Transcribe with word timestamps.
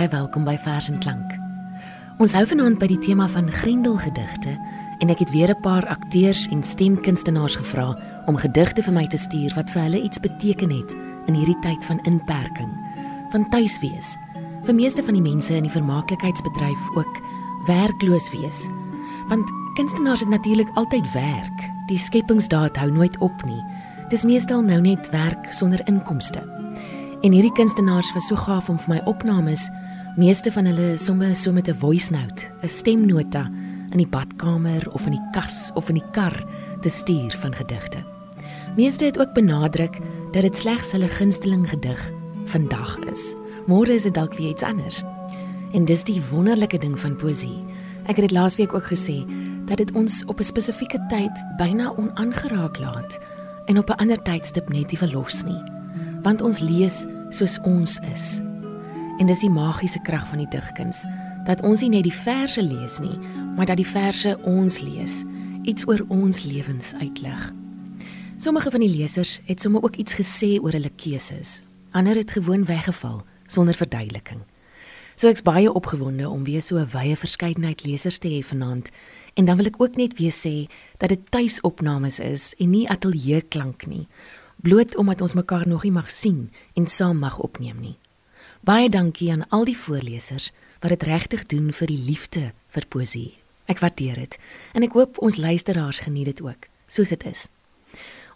Baie 0.00 0.08
welkom 0.08 0.46
by 0.48 0.54
Vers 0.56 0.86
en 0.88 0.96
Klank. 0.96 1.34
Ons 2.24 2.32
hou 2.32 2.40
vanaand 2.48 2.78
by 2.80 2.86
die 2.88 3.02
tema 3.04 3.26
van 3.28 3.50
Grendelgedigte 3.52 4.54
en 5.04 5.10
ek 5.12 5.20
het 5.20 5.32
weer 5.34 5.52
'n 5.52 5.60
paar 5.60 5.84
akteurs 5.92 6.48
en 6.48 6.62
stemkunstenaars 6.64 7.56
gevra 7.60 7.98
om 8.24 8.36
gedigte 8.40 8.82
vir 8.82 8.94
my 8.94 9.06
te 9.06 9.18
stuur 9.20 9.52
wat 9.54 9.70
vir 9.70 9.82
hulle 9.82 10.00
iets 10.00 10.20
beteken 10.20 10.70
het 10.70 10.96
in 11.26 11.34
hierdie 11.34 11.58
tyd 11.60 11.84
van 11.84 12.00
inperking, 12.08 12.72
van 13.30 13.48
tuiswees. 13.50 14.16
Vir 14.64 14.74
meeste 14.74 15.04
van 15.04 15.14
die 15.14 15.22
mense 15.22 15.54
in 15.54 15.68
die 15.68 15.76
vermaaklikheidsbedryf 15.76 16.96
ook 16.96 17.20
werkloos 17.66 18.30
wees. 18.30 18.68
Want 19.28 19.52
kunstenaars 19.74 20.20
het 20.20 20.30
natuurlik 20.30 20.70
altyd 20.74 21.12
werk. 21.12 21.70
Die 21.86 21.98
skepingsdaad 21.98 22.76
hou 22.76 22.90
nooit 22.90 23.18
op 23.18 23.44
nie. 23.44 23.64
Dis 24.08 24.24
meestal 24.24 24.62
nou 24.62 24.80
net 24.80 25.10
werk 25.10 25.52
sonder 25.52 25.80
inkomste. 25.84 26.40
En 27.20 27.32
hierdie 27.32 27.52
kunstenaars 27.52 28.12
was 28.12 28.26
so 28.26 28.36
gaaf 28.36 28.68
om 28.68 28.78
vir 28.78 28.94
my 28.94 29.00
opnames, 29.04 29.68
meeste 30.16 30.52
van 30.52 30.64
hulle 30.64 30.98
somme 30.98 31.34
so 31.34 31.52
met 31.52 31.68
'n 31.68 31.74
voice 31.74 32.12
note, 32.12 32.46
'n 32.62 32.68
stemnota 32.68 33.50
in 33.90 33.98
die 33.98 34.06
badkamer 34.06 34.90
of 34.92 35.06
in 35.06 35.12
die 35.12 35.28
kas 35.32 35.70
of 35.74 35.88
in 35.88 35.94
die 35.94 36.10
kar 36.12 36.44
te 36.80 36.88
stuur 36.88 37.36
van 37.38 37.54
gedigte. 37.54 37.98
Meeste 38.76 39.04
het 39.04 39.18
ook 39.18 39.32
benadruk 39.32 39.98
dat 40.32 40.42
dit 40.42 40.56
slegs 40.56 40.92
hulle 40.92 41.08
gunsteling 41.08 41.68
gedig 41.68 42.12
vandag 42.44 42.98
is. 42.98 43.34
Môre 43.66 43.92
is 43.92 44.02
dit 44.02 44.14
dalk 44.14 44.34
weer 44.34 44.48
iets 44.50 44.62
anders. 44.62 45.02
En 45.72 45.84
dis 45.84 46.04
die 46.04 46.22
wonderlike 46.30 46.78
ding 46.78 46.98
van 46.98 47.16
poesie. 47.16 47.64
Ek 48.06 48.16
het 48.16 48.28
dit 48.28 48.30
laasweek 48.30 48.74
ook 48.74 48.86
gesê 48.86 49.24
dat 49.66 49.76
dit 49.76 49.92
ons 49.92 50.24
op 50.24 50.40
'n 50.40 50.44
spesifieke 50.44 51.06
tyd 51.08 51.44
byna 51.56 51.92
onaangeraak 51.96 52.78
laat 52.78 53.18
en 53.66 53.78
op 53.78 53.90
'n 53.90 54.00
ander 54.00 54.22
tydstip 54.22 54.68
net 54.68 54.90
nie 54.90 54.98
verlos 54.98 55.44
nie 55.44 55.78
want 56.22 56.42
ons 56.42 56.60
lees 56.60 57.04
soos 57.30 57.58
ons 57.68 57.98
is. 58.12 58.40
En 59.20 59.28
dis 59.28 59.42
die 59.44 59.52
magiese 59.52 60.00
krag 60.00 60.24
van 60.30 60.40
die 60.40 60.48
digkuns 60.48 61.04
dat 61.44 61.60
ons 61.64 61.80
nie 61.84 61.90
net 61.92 62.04
die 62.04 62.14
verse 62.14 62.62
lees 62.62 62.98
nie, 63.00 63.16
maar 63.56 63.68
dat 63.68 63.78
die 63.80 63.88
verse 63.88 64.34
ons 64.48 64.80
lees, 64.84 65.22
iets 65.68 65.86
oor 65.88 66.02
ons 66.12 66.42
lewens 66.44 66.92
uitlig. 67.00 67.40
Sommige 68.40 68.70
van 68.72 68.84
die 68.84 68.90
lesers 68.92 69.38
het 69.44 69.60
sommer 69.60 69.84
ook 69.84 69.96
iets 70.00 70.16
gesê 70.16 70.56
oor 70.60 70.76
hulle 70.76 70.92
keuses. 70.96 71.62
Ander 71.96 72.16
het 72.16 72.32
gewoon 72.36 72.64
weggeval 72.64 73.22
sonder 73.46 73.76
verduideliking. 73.76 74.40
So 75.16 75.28
ek's 75.28 75.44
baie 75.44 75.72
opgewonde 75.72 76.28
om 76.28 76.44
weer 76.44 76.62
so 76.62 76.76
'n 76.76 76.88
wye 76.92 77.16
verskeidenheid 77.16 77.84
lesers 77.84 78.18
te 78.18 78.28
hê 78.28 78.40
vanaand. 78.44 78.90
En 79.34 79.44
dan 79.44 79.56
wil 79.56 79.66
ek 79.66 79.80
ook 79.80 79.96
net 79.96 80.18
weer 80.18 80.32
sê 80.32 80.70
dat 80.96 81.08
dit 81.08 81.30
tuisopnames 81.30 82.18
is 82.20 82.54
en 82.58 82.70
nie 82.70 82.88
ateljee 82.88 83.40
klank 83.40 83.86
nie 83.86 84.08
bloot 84.60 84.96
omdat 84.96 85.20
ons 85.20 85.34
mekaar 85.34 85.68
nog 85.68 85.82
nie 85.82 85.92
mag 85.92 86.10
sien 86.10 86.50
en 86.74 86.86
saam 86.86 87.18
mag 87.18 87.38
opneem 87.38 87.80
nie. 87.80 87.96
Baie 88.60 88.90
dankie 88.92 89.30
aan 89.32 89.48
al 89.48 89.64
die 89.64 89.76
voorlesers 89.76 90.50
wat 90.80 90.92
dit 90.92 91.02
regtig 91.08 91.46
doen 91.48 91.70
vir 91.72 91.88
die 91.88 92.02
liefde 92.04 92.42
vir 92.68 92.86
poesie. 92.92 93.30
Ek 93.72 93.80
waardeer 93.80 94.20
dit 94.20 94.36
en 94.76 94.84
ek 94.84 94.96
hoop 94.98 95.20
ons 95.24 95.38
luisteraars 95.40 96.02
geniet 96.04 96.28
dit 96.28 96.42
ook, 96.44 96.68
soos 96.84 97.08
dit 97.08 97.24
is. 97.24 97.48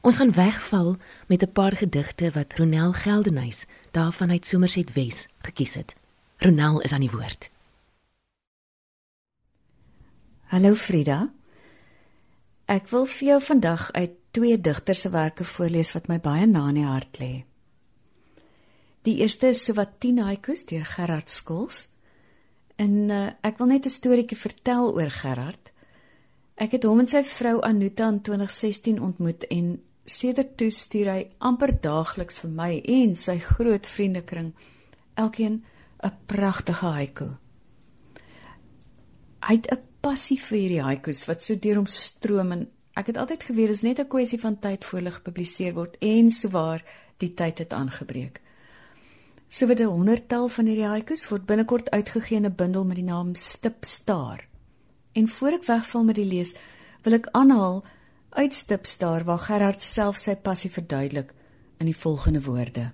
Ons 0.00 0.16
gaan 0.20 0.32
wegval 0.32 0.96
met 1.28 1.42
'n 1.42 1.52
paar 1.52 1.76
gedigte 1.76 2.30
wat 2.32 2.56
Ronel 2.56 2.92
Geldenhuys 2.92 3.66
daarvan 3.90 4.30
uit 4.30 4.46
Somerset 4.46 4.92
Wes 4.92 5.28
gekies 5.42 5.74
het. 5.74 5.94
Ronel 6.38 6.80
is 6.80 6.92
aan 6.92 7.04
die 7.04 7.10
woord. 7.10 7.50
Hallo 10.44 10.74
Frida. 10.74 11.32
Ek 12.64 12.88
wil 12.88 13.06
vir 13.06 13.28
jou 13.28 13.40
vandag 13.42 13.92
uit 13.92 14.10
twee 14.30 14.60
digters 14.60 15.00
se 15.00 15.10
werke 15.10 15.44
voorlees 15.44 15.92
wat 15.92 16.08
my 16.08 16.20
baie 16.20 16.46
na 16.46 16.68
in 16.68 16.74
die 16.74 16.84
hart 16.84 17.18
lê. 17.20 17.44
Die 19.04 19.18
eerste 19.20 19.50
is 19.52 19.64
sowat 19.64 19.98
10 20.00 20.22
haikus 20.24 20.64
deur 20.64 20.84
Gerard 20.88 21.30
Skols. 21.30 21.88
En 22.80 22.94
uh, 23.12 23.26
ek 23.44 23.58
wil 23.60 23.68
net 23.74 23.86
'n 23.86 23.92
storieetjie 23.92 24.38
vertel 24.38 24.94
oor 24.94 25.10
Gerard. 25.10 25.72
Ek 26.56 26.72
het 26.72 26.84
hom 26.88 27.00
en 27.00 27.06
sy 27.06 27.22
vrou 27.22 27.60
Anuta 27.62 28.08
in 28.08 28.20
2016 28.22 29.00
ontmoet 29.00 29.44
en 29.50 29.80
sedert 30.04 30.56
toe 30.56 30.70
stuur 30.70 31.10
hy 31.10 31.20
amper 31.38 31.72
daagliks 31.80 32.38
vir 32.40 32.50
my 32.50 32.80
en 32.80 33.14
sy 33.16 33.38
groot 33.38 33.86
vriendekring 33.86 34.52
elkeen 35.14 35.64
'n 36.02 36.12
pragtige 36.26 36.86
haiku. 36.86 37.28
Hy 39.42 39.54
het 39.54 39.70
'n 39.72 39.82
passie 40.00 40.38
vir 40.38 40.58
hierdie 40.58 40.82
haikus 40.82 41.26
wat 41.26 41.44
so 41.44 41.54
deur 41.54 41.76
hom 41.76 41.86
stroom 41.86 42.52
en 42.52 42.68
Ek 42.94 43.08
het 43.10 43.16
altyd 43.18 43.42
geweet 43.42 43.66
dit 43.66 43.76
is 43.76 43.82
net 43.82 43.98
'n 43.98 44.08
kwessie 44.08 44.38
van 44.40 44.58
tyd 44.58 44.84
voor 44.84 44.98
hulle 44.98 45.10
gepubliseer 45.10 45.74
word 45.74 45.96
en 45.98 46.30
souwaar 46.30 46.84
die 47.18 47.34
tyd 47.34 47.58
het 47.58 47.72
aangebreek. 47.72 48.40
So 49.54 49.68
word 49.70 49.80
'n 49.80 49.86
honderdtal 49.86 50.48
van 50.50 50.66
hierdie 50.66 50.88
haikus 50.90 51.28
word 51.30 51.44
binnekort 51.46 51.90
uitgegee 51.94 52.36
in 52.36 52.46
'n 52.46 52.56
bundel 52.58 52.84
met 52.84 52.96
die 52.96 53.04
naam 53.04 53.34
Stip 53.34 53.84
Star. 53.84 54.40
En 55.12 55.28
voor 55.28 55.52
ek 55.58 55.64
wegval 55.64 56.04
met 56.04 56.16
die 56.16 56.24
lees, 56.24 56.54
wil 57.02 57.12
ek 57.12 57.28
aanhaal 57.30 57.84
uit 58.30 58.54
Stip 58.54 58.86
Star 58.86 59.24
waar 59.24 59.38
Gerard 59.38 59.84
self 59.84 60.16
sy 60.16 60.34
passie 60.34 60.70
verduidelik 60.70 61.32
in 61.78 61.86
die 61.86 61.96
volgende 61.96 62.42
woorde. 62.42 62.92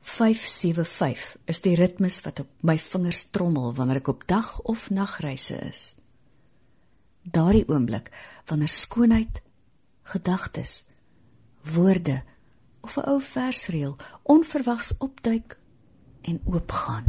575 0.00 1.36
is 1.44 1.60
die 1.60 1.74
ritmes 1.74 2.20
wat 2.20 2.40
op 2.40 2.48
my 2.60 2.78
vingers 2.78 3.30
trommel 3.30 3.74
wanneer 3.74 3.96
ek 3.96 4.08
op 4.08 4.26
dag 4.26 4.60
of 4.60 4.90
nagreise 4.90 5.56
is 5.68 5.94
daardie 7.22 7.64
oomblik 7.68 8.10
wanneer 8.46 8.68
skoonheid, 8.68 9.40
gedagtes, 10.02 10.84
woorde 11.62 12.22
of 12.84 12.96
'n 12.96 13.08
ou 13.08 13.20
versreël 13.20 13.96
onverwags 14.22 14.96
opduik 14.98 15.58
en 16.22 16.40
oopgaan. 16.44 17.04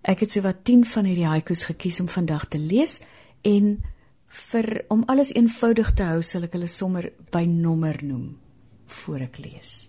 Ek 0.00 0.20
het 0.20 0.32
sowat 0.32 0.64
10 0.64 0.84
van 0.84 1.04
hierdie 1.04 1.28
haikus 1.28 1.64
gekies 1.64 2.00
om 2.00 2.08
vandag 2.08 2.48
te 2.48 2.58
lees 2.58 3.00
en 3.40 3.84
vir 4.26 4.84
om 4.88 5.02
alles 5.06 5.32
eenvoudig 5.34 5.92
te 5.94 6.02
hou, 6.02 6.22
sal 6.22 6.46
ek 6.46 6.52
hulle 6.56 6.70
sommer 6.70 7.12
by 7.30 7.44
nommer 7.44 7.98
noem 8.04 8.38
voor 8.86 9.20
ek 9.26 9.38
lees. 9.38 9.88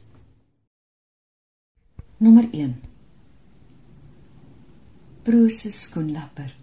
Nommer 2.17 2.49
1. 2.51 2.73
Bruce 5.23 5.71
skoenlapper 5.71 6.53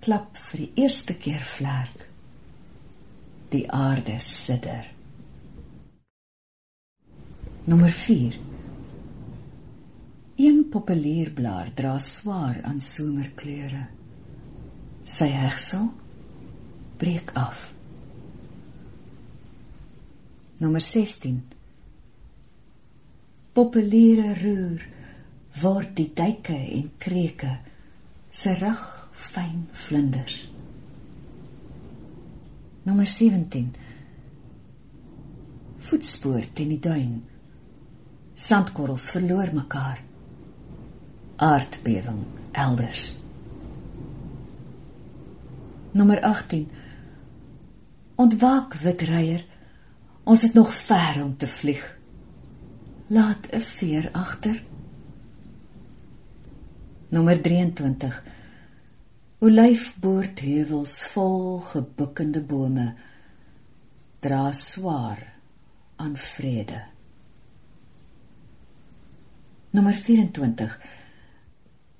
klap 0.00 0.36
vir 0.50 0.66
die 0.66 0.84
eerste 0.84 1.16
keer 1.20 1.42
vlerk. 1.56 2.06
Die 3.50 3.64
aarde 3.72 4.18
sidder. 4.20 4.95
Nommer 7.66 7.90
4. 7.90 8.38
Een 10.36 10.68
populierblaar 10.70 11.72
dra 11.74 11.98
swaar 11.98 12.60
aan 12.62 12.78
somerkleure. 12.80 13.88
Sy 15.02 15.26
hegsel 15.34 15.88
breek 16.96 17.32
af. 17.34 17.72
Nommer 20.62 20.80
16. 20.80 21.42
Populiere 23.58 24.38
roer 24.38 24.86
word 25.58 25.96
die 25.98 26.12
duike 26.14 26.62
en 26.78 26.90
kreke 27.02 27.58
se 28.30 28.54
rug 28.62 28.88
fyn 29.10 29.64
vlinders. 29.86 30.42
Nommer 32.86 33.10
17. 33.10 33.72
Voetspoor 35.90 36.52
teen 36.54 36.78
die 36.78 36.84
duin. 36.92 37.24
Sandkorrels 38.36 39.10
verloor 39.10 39.48
mekaar. 39.52 40.02
Aardbewing 41.36 42.24
elders. 42.52 43.18
Nommer 45.90 46.20
18. 46.20 46.68
Ontwaak 48.14 48.74
wit 48.74 49.00
reier. 49.08 49.44
Ons 50.24 50.42
het 50.42 50.54
nog 50.54 50.74
ver 50.74 51.22
om 51.24 51.36
te 51.36 51.48
vlieg. 51.48 51.98
Laat 53.06 53.48
'n 53.52 53.60
veer 53.60 54.08
agter. 54.12 54.64
Nommer 57.08 57.40
23 57.40 58.22
Olyfboortheuwels 59.38 61.06
vol 61.06 61.58
gebukkende 61.58 62.40
bome 62.40 62.94
dra 64.20 64.52
swaar 64.52 65.32
aan 65.96 66.16
vrede. 66.16 66.95
Nommer 69.76 69.92
24 69.92 70.78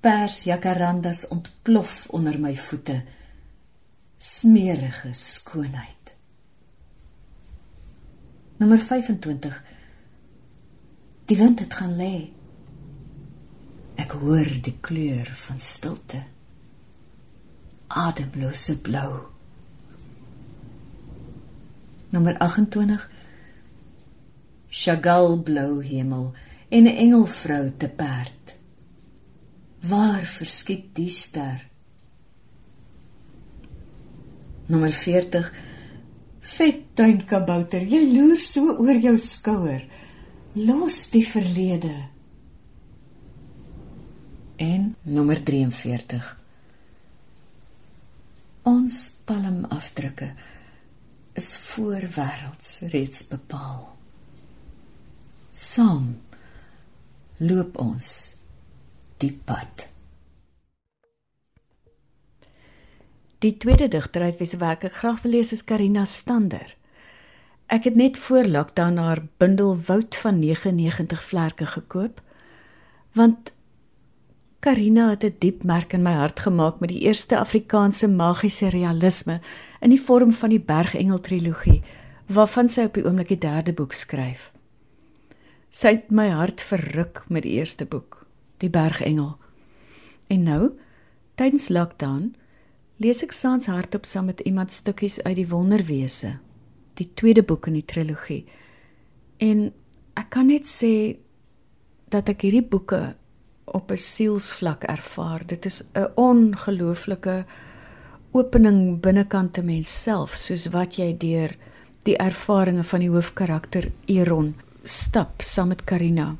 Pers 0.01 0.43
jacarandas 0.43 1.27
ontplof 1.27 2.07
onder 2.09 2.39
my 2.41 2.55
voete. 2.57 3.03
Smeerige 4.17 5.13
skoonheid. 5.13 6.15
Nommer 8.57 8.79
25 8.79 9.63
Die 11.25 11.37
wind 11.37 11.59
het 11.59 11.77
gaan 11.77 11.93
lê. 11.99 12.15
Ek 14.01 14.17
hoor 14.23 14.49
die 14.65 14.77
kleur 14.81 15.29
van 15.45 15.61
stilte 15.61 16.23
ademlose 17.87 18.79
blou. 18.81 19.11
Nommer 22.09 22.37
28 22.41 23.09
Chagall 24.69 25.37
blou 25.45 25.83
hemel 25.85 26.31
en 26.69 26.83
'n 26.83 26.97
engelvrou 27.05 27.71
te 27.77 27.89
perd. 27.89 28.55
Waar 29.79 30.25
verskiet 30.25 30.95
die 30.95 31.09
ster? 31.09 31.69
Nommer 34.65 34.91
40 34.91 35.53
Vet 36.39 36.95
tuinkabouter, 36.95 37.83
jy 37.83 38.05
loer 38.13 38.39
so 38.39 38.71
oor 38.79 38.95
jou 38.95 39.17
skouer. 39.17 39.83
Los 40.53 41.09
die 41.11 41.25
verlede. 41.27 41.93
En 44.55 44.95
nommer 45.03 45.43
43 45.43 46.37
Ons 48.67 48.95
palmafdrukke 49.23 50.31
is 51.37 51.51
voorwêrelds 51.69 52.79
reeds 52.91 53.27
bepaal. 53.29 53.83
Saam 55.51 56.17
loop 57.37 57.77
ons 57.77 58.33
die 59.21 59.31
pad. 59.45 59.87
Die 63.45 63.53
tweede 63.61 63.87
digter 63.93 64.23
uit 64.25 64.39
wie 64.39 64.47
se 64.49 64.57
werk 64.57 64.87
ek 64.87 64.97
graag 64.97 65.21
wil 65.21 65.37
lees 65.37 65.53
is 65.53 65.61
Karina 65.61 66.05
Stander. 66.09 66.73
Ek 67.69 67.85
het 67.85 67.95
net 67.99 68.17
voor 68.17 68.47
lockdown 68.49 68.97
haar 68.97 69.21
bundel 69.37 69.75
Woud 69.77 70.15
van 70.15 70.39
99 70.39 71.23
vlerke 71.23 71.65
gekoop 71.65 72.23
want 73.17 73.51
Karina 74.59 75.09
het 75.09 75.23
'n 75.23 75.35
diep 75.39 75.63
merk 75.63 75.93
in 75.93 76.01
my 76.01 76.13
hart 76.13 76.39
gemaak 76.39 76.79
met 76.79 76.89
die 76.89 77.01
eerste 77.01 77.37
Afrikaanse 77.37 78.07
magiese 78.07 78.69
realisme 78.69 79.39
in 79.79 79.89
die 79.89 80.01
vorm 80.01 80.33
van 80.33 80.49
die 80.49 80.59
Bergengel 80.59 81.19
trilogie, 81.19 81.83
waarvan 82.25 82.69
sy 82.69 82.81
op 82.81 82.93
die 82.93 83.05
oomblik 83.05 83.27
die 83.27 83.37
derde 83.37 83.73
boek 83.73 83.93
skryf. 83.93 84.51
Sy 85.69 85.97
het 85.97 86.11
my 86.15 86.29
hart 86.31 86.61
verruk 86.63 87.25
met 87.27 87.43
die 87.43 87.57
eerste 87.59 87.85
boek, 87.85 88.23
Die 88.57 88.69
Bergengel. 88.69 89.35
En 90.31 90.43
nou, 90.43 90.71
tydens 91.35 91.67
lockdown, 91.69 92.31
lees 93.03 93.21
ek 93.23 93.35
saans 93.35 93.67
hardop 93.69 94.07
saam 94.07 94.31
met 94.31 94.41
iemand 94.47 94.73
stukkies 94.73 95.19
uit 95.25 95.35
die 95.37 95.49
Wonderwese, 95.51 96.37
die 96.97 97.09
tweede 97.13 97.43
boek 97.43 97.67
in 97.69 97.77
die 97.77 97.85
trilogie. 97.85 98.45
En 99.43 99.69
ek 100.17 100.31
kan 100.33 100.47
net 100.49 100.65
sê 100.71 101.19
dat 102.09 102.31
ek 102.31 102.47
hierdie 102.47 102.65
boeke 102.65 103.15
op 103.67 103.91
'n 103.91 103.97
sielsvlak 103.97 104.83
ervaar. 104.83 105.45
Dit 105.45 105.65
is 105.65 105.83
'n 105.93 106.07
ongelooflike 106.15 107.45
opening 108.31 109.01
binnekant 109.01 109.53
te 109.53 109.61
mens 109.61 110.01
self, 110.03 110.35
soos 110.35 110.67
wat 110.71 110.95
jy 110.95 111.17
deur 111.17 111.55
die 112.03 112.17
ervarings 112.17 112.87
van 112.87 112.99
die 112.99 113.09
hoofkarakter 113.09 113.91
Eron 114.05 114.55
stap 114.87 115.41
saam 115.41 115.67
met 115.67 115.83
Karina. 115.83 116.35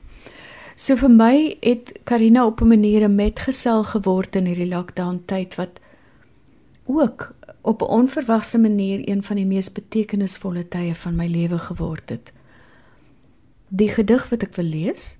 So 0.75 0.95
vir 0.95 1.09
my 1.09 1.57
het 1.61 1.91
Karina 2.03 2.45
op 2.45 2.61
'n 2.61 2.67
manier 2.67 3.03
'n 3.03 3.15
metgesel 3.15 3.83
geword 3.83 4.35
in 4.35 4.45
hierdie 4.45 4.69
lockdown 4.69 5.23
tyd 5.25 5.55
wat 5.55 5.79
ook 6.85 7.35
op 7.61 7.81
'n 7.81 7.85
onverwagse 7.85 8.57
manier 8.57 9.09
een 9.09 9.23
van 9.23 9.35
die 9.35 9.45
mees 9.45 9.71
betekenisvolle 9.71 10.67
tye 10.67 10.95
van 10.95 11.15
my 11.15 11.27
lewe 11.27 11.59
geword 11.59 12.09
het. 12.09 12.33
Die 13.67 13.89
gedig 13.89 14.29
wat 14.29 14.44
ek 14.44 14.55
wil 14.55 14.65
lees, 14.65 15.17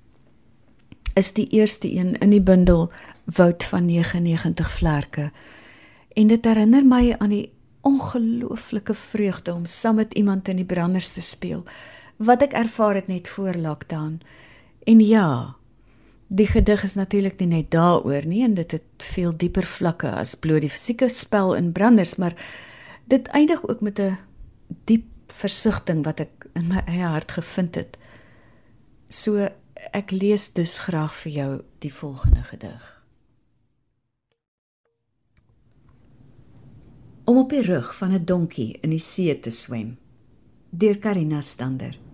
is 1.14 1.34
die 1.34 1.48
eerste 1.48 1.96
een 1.96 2.18
in 2.18 2.30
die 2.30 2.42
bundel 2.42 2.92
Woud 3.24 3.64
van 3.64 3.86
99 3.86 4.72
vlerke. 4.72 5.32
En 6.14 6.28
dit 6.28 6.46
herinner 6.46 6.86
my 6.86 7.16
aan 7.18 7.30
die 7.30 7.52
ongelooflike 7.82 8.94
vreugde 8.94 9.54
om 9.54 9.66
saam 9.66 9.96
met 9.96 10.14
iemand 10.14 10.48
in 10.48 10.56
die 10.56 10.66
branders 10.66 11.10
te 11.10 11.22
speel 11.22 11.64
wat 12.18 12.42
ek 12.42 12.54
ervaar 12.54 12.96
het 12.96 13.08
net 13.08 13.28
voor 13.28 13.54
lockdown. 13.54 14.22
En 14.84 15.00
ja, 15.00 15.56
die 16.28 16.48
gedig 16.48 16.84
is 16.84 16.94
natuurlik 16.94 17.40
nie 17.40 17.48
net 17.48 17.72
daaroor 17.72 18.26
nie 18.26 18.44
en 18.44 18.54
dit 18.54 18.72
het 18.72 19.06
veel 19.14 19.36
dieper 19.38 19.64
vlakke 19.64 20.12
as 20.12 20.36
bloot 20.36 20.62
die 20.62 20.70
fisieke 20.70 21.10
spel 21.10 21.56
in 21.56 21.72
branders, 21.72 22.16
maar 22.16 22.36
dit 23.06 23.28
eindig 23.28 23.68
ook 23.68 23.82
met 23.82 24.00
'n 24.00 24.18
diep 24.86 25.06
versigtiging 25.28 26.06
wat 26.06 26.20
ek 26.20 26.48
in 26.54 26.68
my 26.68 26.82
eie 26.86 27.06
hart 27.06 27.32
gevind 27.32 27.76
het. 27.76 27.98
So 29.10 29.48
Ek 29.94 30.12
lees 30.12 30.50
dus 30.54 30.78
graag 30.88 31.14
vir 31.22 31.32
jou 31.32 31.52
die 31.84 31.94
volgende 31.94 32.44
gedig. 32.50 32.84
Om 37.28 37.38
op 37.38 37.50
die 37.52 37.62
rug 37.62 37.96
van 37.96 38.12
'n 38.14 38.26
donkie 38.26 38.78
in 38.82 38.90
die 38.90 39.00
see 39.00 39.40
te 39.40 39.50
swem. 39.50 39.98
Deur 40.70 40.98
Karina 40.98 41.42
Stander. 41.42 42.07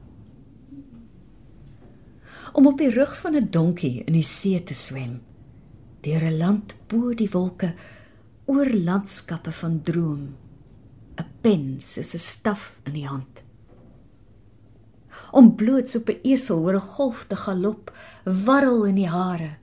Om 2.53 2.67
op 2.67 2.77
die 2.77 2.89
rug 2.89 3.13
van 3.21 3.35
'n 3.35 3.49
donkie 3.49 4.03
in 4.05 4.13
die 4.13 4.23
see 4.23 4.63
te 4.63 4.73
swem. 4.73 5.21
Deur 6.01 6.23
'n 6.23 6.37
land 6.37 6.75
bo 6.87 7.13
die 7.13 7.29
wolke, 7.29 7.73
oor 8.45 8.69
landskappe 8.69 9.51
van 9.51 9.81
droom. 9.81 10.35
'n 11.17 11.25
Pen 11.41 11.75
soos 11.79 12.13
'n 12.13 12.19
staf 12.19 12.79
in 12.85 12.93
die 12.93 13.07
hand 13.07 13.43
om 15.33 15.55
bloots 15.55 15.95
op 15.95 16.09
'n 16.09 16.19
esel 16.21 16.59
oor 16.63 16.75
'n 16.75 16.89
golf 16.95 17.25
te 17.27 17.35
galop, 17.35 17.91
warrel 18.45 18.83
in 18.85 18.95
die 18.95 19.09
hare. 19.09 19.57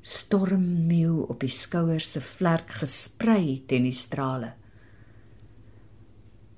Stormmeeu 0.00 1.20
op 1.28 1.40
die 1.40 1.54
skouers 1.62 2.12
se 2.12 2.20
vlerk 2.20 2.70
gesprei 2.70 3.62
teen 3.66 3.82
die 3.82 3.92
strale. 3.92 4.52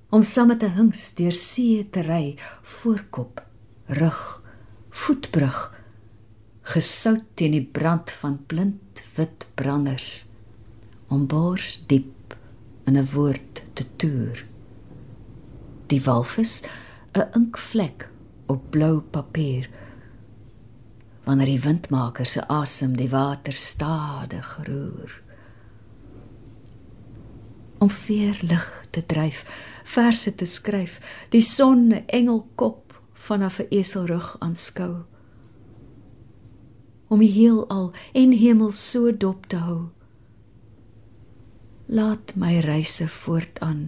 Om 0.09 0.23
saam 0.23 0.57
te 0.57 0.67
hinks 0.67 1.13
deur 1.15 1.31
see 1.31 1.89
te 1.89 2.01
ry, 2.01 2.35
voorkop, 2.61 3.45
rug, 3.85 4.42
voetbrug, 4.93 5.59
gesout 6.73 7.25
teen 7.39 7.55
die 7.57 7.65
brand 7.65 8.11
van 8.21 8.37
blind 8.47 9.03
wit 9.17 9.47
branders, 9.59 10.25
om 11.09 11.27
bors 11.27 11.83
diep 11.87 12.37
in 12.85 12.97
'n 12.97 13.09
woord 13.13 13.63
te 13.73 13.85
toer. 13.95 14.45
Die 15.87 16.01
walvis 16.01 16.63
'n 17.13 17.29
inkvlek 17.33 18.09
op 18.45 18.71
blou 18.71 19.01
papier 19.01 19.69
wanneer 21.23 21.45
die 21.53 21.61
windmaker 21.63 22.25
se 22.25 22.43
asem 22.51 22.97
die 22.99 23.09
water 23.09 23.53
stadig 23.53 24.59
roer 24.67 25.21
om 27.83 27.89
veer 27.91 28.39
lig 28.41 28.67
te 28.95 29.03
dryf 29.05 29.43
verse 29.95 30.35
te 30.35 30.45
skryf 30.45 30.99
die 31.35 31.43
son 31.43 31.91
engelkop 32.05 32.82
vanaf 33.23 33.59
'n 33.59 33.67
eselrug 33.69 34.35
aanskou. 34.39 34.95
Om 37.07 37.19
die 37.19 37.31
heelal 37.31 37.93
en 38.13 38.31
hemel 38.31 38.71
so 38.71 39.17
dop 39.17 39.45
te 39.45 39.55
hou. 39.55 39.89
Laat 41.85 42.35
my 42.35 42.59
reise 42.59 43.07
voortaan 43.07 43.87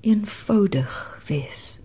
eenvoudig 0.00 1.20
wees 1.26 1.79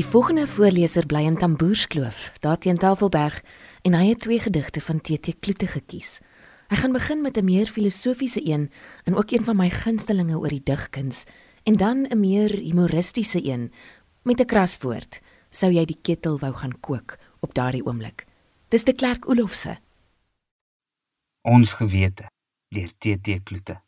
Die 0.00 0.08
volgende 0.08 0.46
voorleser 0.46 1.04
bly 1.06 1.26
in 1.28 1.34
Tamboerskloof, 1.36 2.30
daar 2.40 2.56
teen 2.58 2.78
Tafelberg, 2.80 3.42
en 3.84 3.92
hy 3.92 4.06
het 4.08 4.22
twee 4.24 4.40
gedigte 4.40 4.80
van 4.80 5.00
TT 5.04 5.34
Kloete 5.44 5.66
gekies. 5.68 6.22
Hy 6.72 6.78
gaan 6.80 6.94
begin 6.96 7.20
met 7.20 7.36
'n 7.36 7.44
meer 7.44 7.66
filosofiese 7.66 8.40
een 8.48 8.70
en 9.04 9.16
ook 9.16 9.30
een 9.30 9.44
van 9.44 9.56
my 9.56 9.68
gunstelinge 9.70 10.38
oor 10.38 10.48
die 10.48 10.62
digkuns 10.64 11.24
en 11.64 11.76
dan 11.76 12.06
'n 12.08 12.20
meer 12.20 12.50
humoristiese 12.50 13.44
een 13.44 13.72
met 14.22 14.40
'n 14.40 14.44
kraswoord. 14.44 15.20
Sou 15.50 15.72
jy 15.72 15.84
die 15.84 16.00
ketel 16.02 16.38
wou 16.38 16.52
gaan 16.54 16.80
kook 16.80 17.18
op 17.40 17.54
daardie 17.54 17.84
oomblik? 17.84 18.26
Dis 18.68 18.84
de 18.84 18.92
Klerk 18.92 19.28
Olofse. 19.28 19.78
Ons 21.42 21.72
gewete 21.72 22.24
deur 22.68 22.90
TT 22.98 23.42
Kloete. 23.42 23.80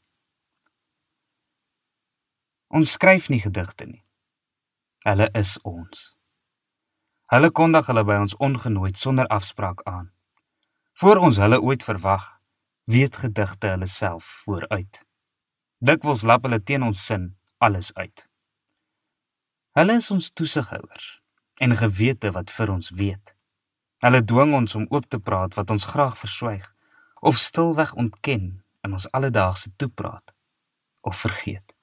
Ons 2.68 2.90
skryf 2.90 3.28
nie 3.28 3.40
gedigte 3.40 3.84
nie. 3.84 4.01
Hulle 5.02 5.26
is 5.34 5.56
ons. 5.66 6.02
Hulle 7.32 7.48
kondig 7.50 7.88
hulle 7.90 8.04
by 8.06 8.20
ons 8.22 8.36
ongenooi 8.38 8.92
sonder 8.94 9.26
afspraak 9.34 9.80
aan. 9.90 10.12
Voor 11.02 11.18
ons 11.26 11.40
hulle 11.42 11.58
ooit 11.58 11.82
verwag, 11.82 12.26
weet 12.86 13.16
gedigte 13.24 13.72
hulle 13.72 13.88
self 13.90 14.28
vooruit. 14.44 15.00
Dikwels 15.82 16.22
lap 16.22 16.46
hulle 16.46 16.60
teen 16.62 16.86
ons 16.86 17.02
sin 17.06 17.32
alles 17.58 17.90
uit. 17.98 18.28
Hulle 19.74 19.98
is 19.98 20.10
ons 20.14 20.30
toesighouers 20.30 21.08
en 21.58 21.74
gewete 21.82 22.30
wat 22.38 22.54
vir 22.54 22.70
ons 22.70 22.94
weet. 22.94 23.34
Hulle 24.06 24.22
dwing 24.22 24.54
ons 24.54 24.78
om 24.78 24.86
oop 24.94 25.10
te 25.10 25.18
praat 25.18 25.58
wat 25.58 25.74
ons 25.74 25.90
graag 25.90 26.14
verswyg 26.20 26.70
of 27.26 27.42
stilweg 27.42 27.94
ontken 27.98 28.50
in 28.86 28.94
ons 28.94 29.10
alledaagse 29.10 29.74
toepraat 29.82 30.34
of 31.00 31.18
vergeet. 31.26 31.74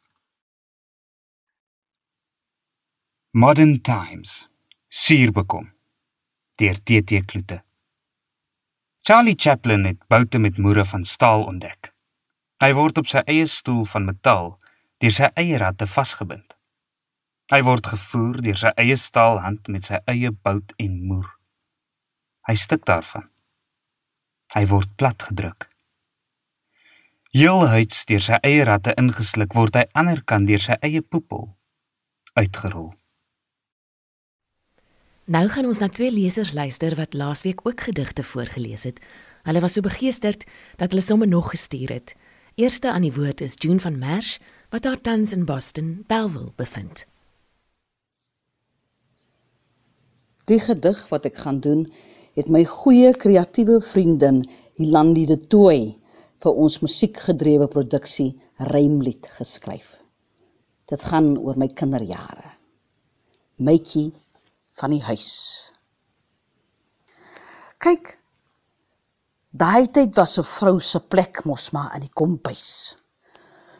Modern 3.31 3.81
Times. 3.81 4.47
Suur 4.87 5.31
bekom. 5.31 5.73
Deur 6.55 6.73
TT 6.83 7.25
Kloete. 7.25 7.61
Charlie 9.01 9.35
Chaplin 9.37 9.85
het 9.85 10.07
boute 10.07 10.39
met 10.39 10.57
moere 10.57 10.85
van 10.85 11.03
staal 11.03 11.43
ontdek. 11.43 11.91
Hy 12.57 12.73
word 12.73 12.97
op 12.97 13.05
sy 13.05 13.21
eie 13.29 13.45
stoel 13.45 13.83
van 13.85 14.07
metaal 14.07 14.55
deur 14.97 15.13
sy 15.13 15.29
eie 15.37 15.59
ratte 15.61 15.85
vasgebind. 15.85 16.55
Hy 17.53 17.59
word 17.67 17.91
gevoer 17.91 18.39
deur 18.41 18.57
sy 18.57 18.71
eie 18.81 18.95
staalhand 18.97 19.69
met 19.69 19.85
sy 19.85 19.99
eie 20.09 20.31
bout 20.33 20.73
en 20.81 20.95
moer. 21.11 21.27
Hy 22.49 22.55
stik 22.57 22.87
daarvan. 22.89 23.27
Hy 24.55 24.63
word 24.73 24.95
platgedruk. 24.97 25.67
Heelhuids 27.37 28.09
deur 28.09 28.25
sy 28.25 28.41
eie 28.41 28.65
ratte 28.65 28.97
ingesluk 28.97 29.53
word 29.53 29.77
hy 29.77 29.85
anderkant 29.93 30.49
deur 30.49 30.65
sy 30.65 30.79
eie 30.81 31.05
poepel 31.05 31.45
uitgerol. 32.33 32.89
Nou 35.29 35.43
gaan 35.53 35.67
ons 35.69 35.77
na 35.77 35.85
twee 35.93 36.09
lesers 36.09 36.55
luister 36.57 36.95
wat 36.97 37.13
laasweek 37.13 37.59
ook 37.63 37.81
gedigte 37.85 38.23
voorgeles 38.23 38.83
het. 38.83 38.97
Hulle 39.45 39.59
was 39.61 39.75
so 39.77 39.85
begeesterd 39.85 40.45
dat 40.81 40.89
hulle 40.89 41.03
sommer 41.05 41.27
nog 41.27 41.49
gestuur 41.49 41.91
het. 41.93 42.15
Eerste 42.55 42.89
aan 42.91 43.05
die 43.05 43.13
woord 43.13 43.41
is 43.41 43.53
June 43.61 43.79
van 43.79 43.99
Merch 44.01 44.39
wat 44.73 44.81
daar 44.81 45.01
tans 45.01 45.31
in 45.31 45.45
Boston, 45.45 46.03
Belleville 46.07 46.51
bevind. 46.55 47.05
Die 50.49 50.57
gedig 50.59 51.03
wat 51.09 51.27
ek 51.29 51.37
gaan 51.37 51.59
doen, 51.61 51.85
het 52.33 52.49
my 52.49 52.63
goeie 52.65 53.11
kreatiewe 53.13 53.77
vriendin 53.85 54.41
Hilandi 54.81 55.27
de 55.29 55.37
Tooi 55.37 55.99
vir 56.41 56.57
ons 56.57 56.79
musiekgedrewe 56.81 57.67
produksie 57.67 58.31
Rymlied 58.73 59.29
geskryf. 59.37 59.93
Dit 60.89 61.05
gaan 61.05 61.35
oor 61.37 61.57
my 61.57 61.69
kinderjare. 61.69 62.55
Mytjie 63.61 64.09
van 64.79 64.95
die 64.95 65.03
huis. 65.03 65.33
Kyk. 67.83 68.15
Daai 69.49 69.89
tyd 69.91 70.15
was 70.15 70.37
'n 70.39 70.47
vrou 70.47 70.79
se 70.79 70.99
plek 70.99 71.43
mos 71.45 71.71
maar 71.75 71.95
in 71.95 72.05
die 72.05 72.15
kompuis. 72.21 72.95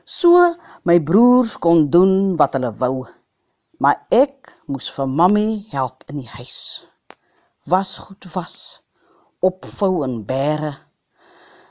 So 0.04 0.56
my 0.84 0.98
broers 1.00 1.58
kon 1.58 1.90
doen 1.90 2.36
wat 2.38 2.54
hulle 2.58 2.72
wou, 2.82 3.06
maar 3.78 4.08
ek 4.10 4.58
moes 4.66 4.90
vir 4.96 5.08
mammie 5.08 5.68
help 5.72 6.04
in 6.10 6.18
die 6.24 6.32
huis. 6.38 6.88
Was 7.66 7.98
goed 7.98 8.26
was, 8.34 8.82
opvou 9.40 10.04
en 10.04 10.26
bære. 10.26 10.74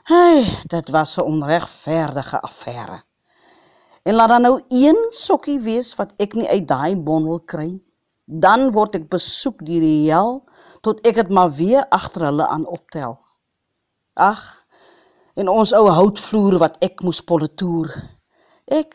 Hey, 0.03 0.63
dit 0.67 0.89
was 0.89 1.17
'n 1.17 1.27
onregverdige 1.33 2.41
affære. 2.41 3.03
En 4.03 4.15
laat 4.15 4.29
dan 4.29 4.41
nou 4.41 4.61
een 4.69 4.99
sokkie 5.11 5.59
wees 5.59 5.95
wat 5.95 6.13
ek 6.17 6.33
nie 6.33 6.49
uit 6.49 6.67
daai 6.67 6.95
bondel 6.95 7.39
kry 7.39 7.69
nie 7.69 7.88
dan 8.29 8.69
word 8.71 8.95
ek 8.99 9.09
besoek 9.09 9.63
deur 9.65 9.81
die 9.81 10.05
hel 10.05 10.43
tot 10.85 11.01
ek 11.07 11.17
dit 11.17 11.29
maar 11.33 11.49
weer 11.57 11.81
agter 11.89 12.29
hulle 12.29 12.45
aan 12.45 12.67
optel. 12.69 13.17
Ag, 14.13 14.41
en 15.39 15.49
ons 15.49 15.73
ou 15.73 15.87
houtvloer 15.89 16.59
wat 16.61 16.77
ek 16.85 17.01
moes 17.01 17.21
polletoer. 17.25 17.89
Ek 18.69 18.93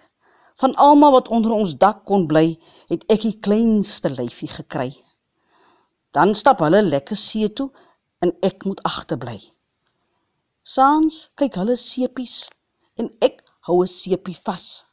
van 0.63 0.77
almal 0.79 1.17
wat 1.17 1.31
onder 1.35 1.55
ons 1.57 1.75
dak 1.81 2.05
kon 2.07 2.29
bly, 2.31 2.55
het 2.93 3.03
ek 3.11 3.25
die 3.27 3.39
kleinste 3.43 4.13
lyfie 4.13 4.51
gekry. 4.53 4.93
Dan 6.15 6.37
stap 6.39 6.63
hulle 6.63 6.85
lekker 6.85 7.19
see 7.19 7.51
toe 7.51 7.73
en 8.23 8.31
ek 8.47 8.63
moet 8.69 8.83
agterbly. 8.87 9.41
Saans 10.63 11.27
kyk 11.41 11.59
hulle 11.59 11.75
seepies 11.81 12.45
en 13.01 13.11
ek 13.21 13.43
hou 13.67 13.83
'n 13.83 13.91
seepie 13.91 14.39
vas. 14.47 14.85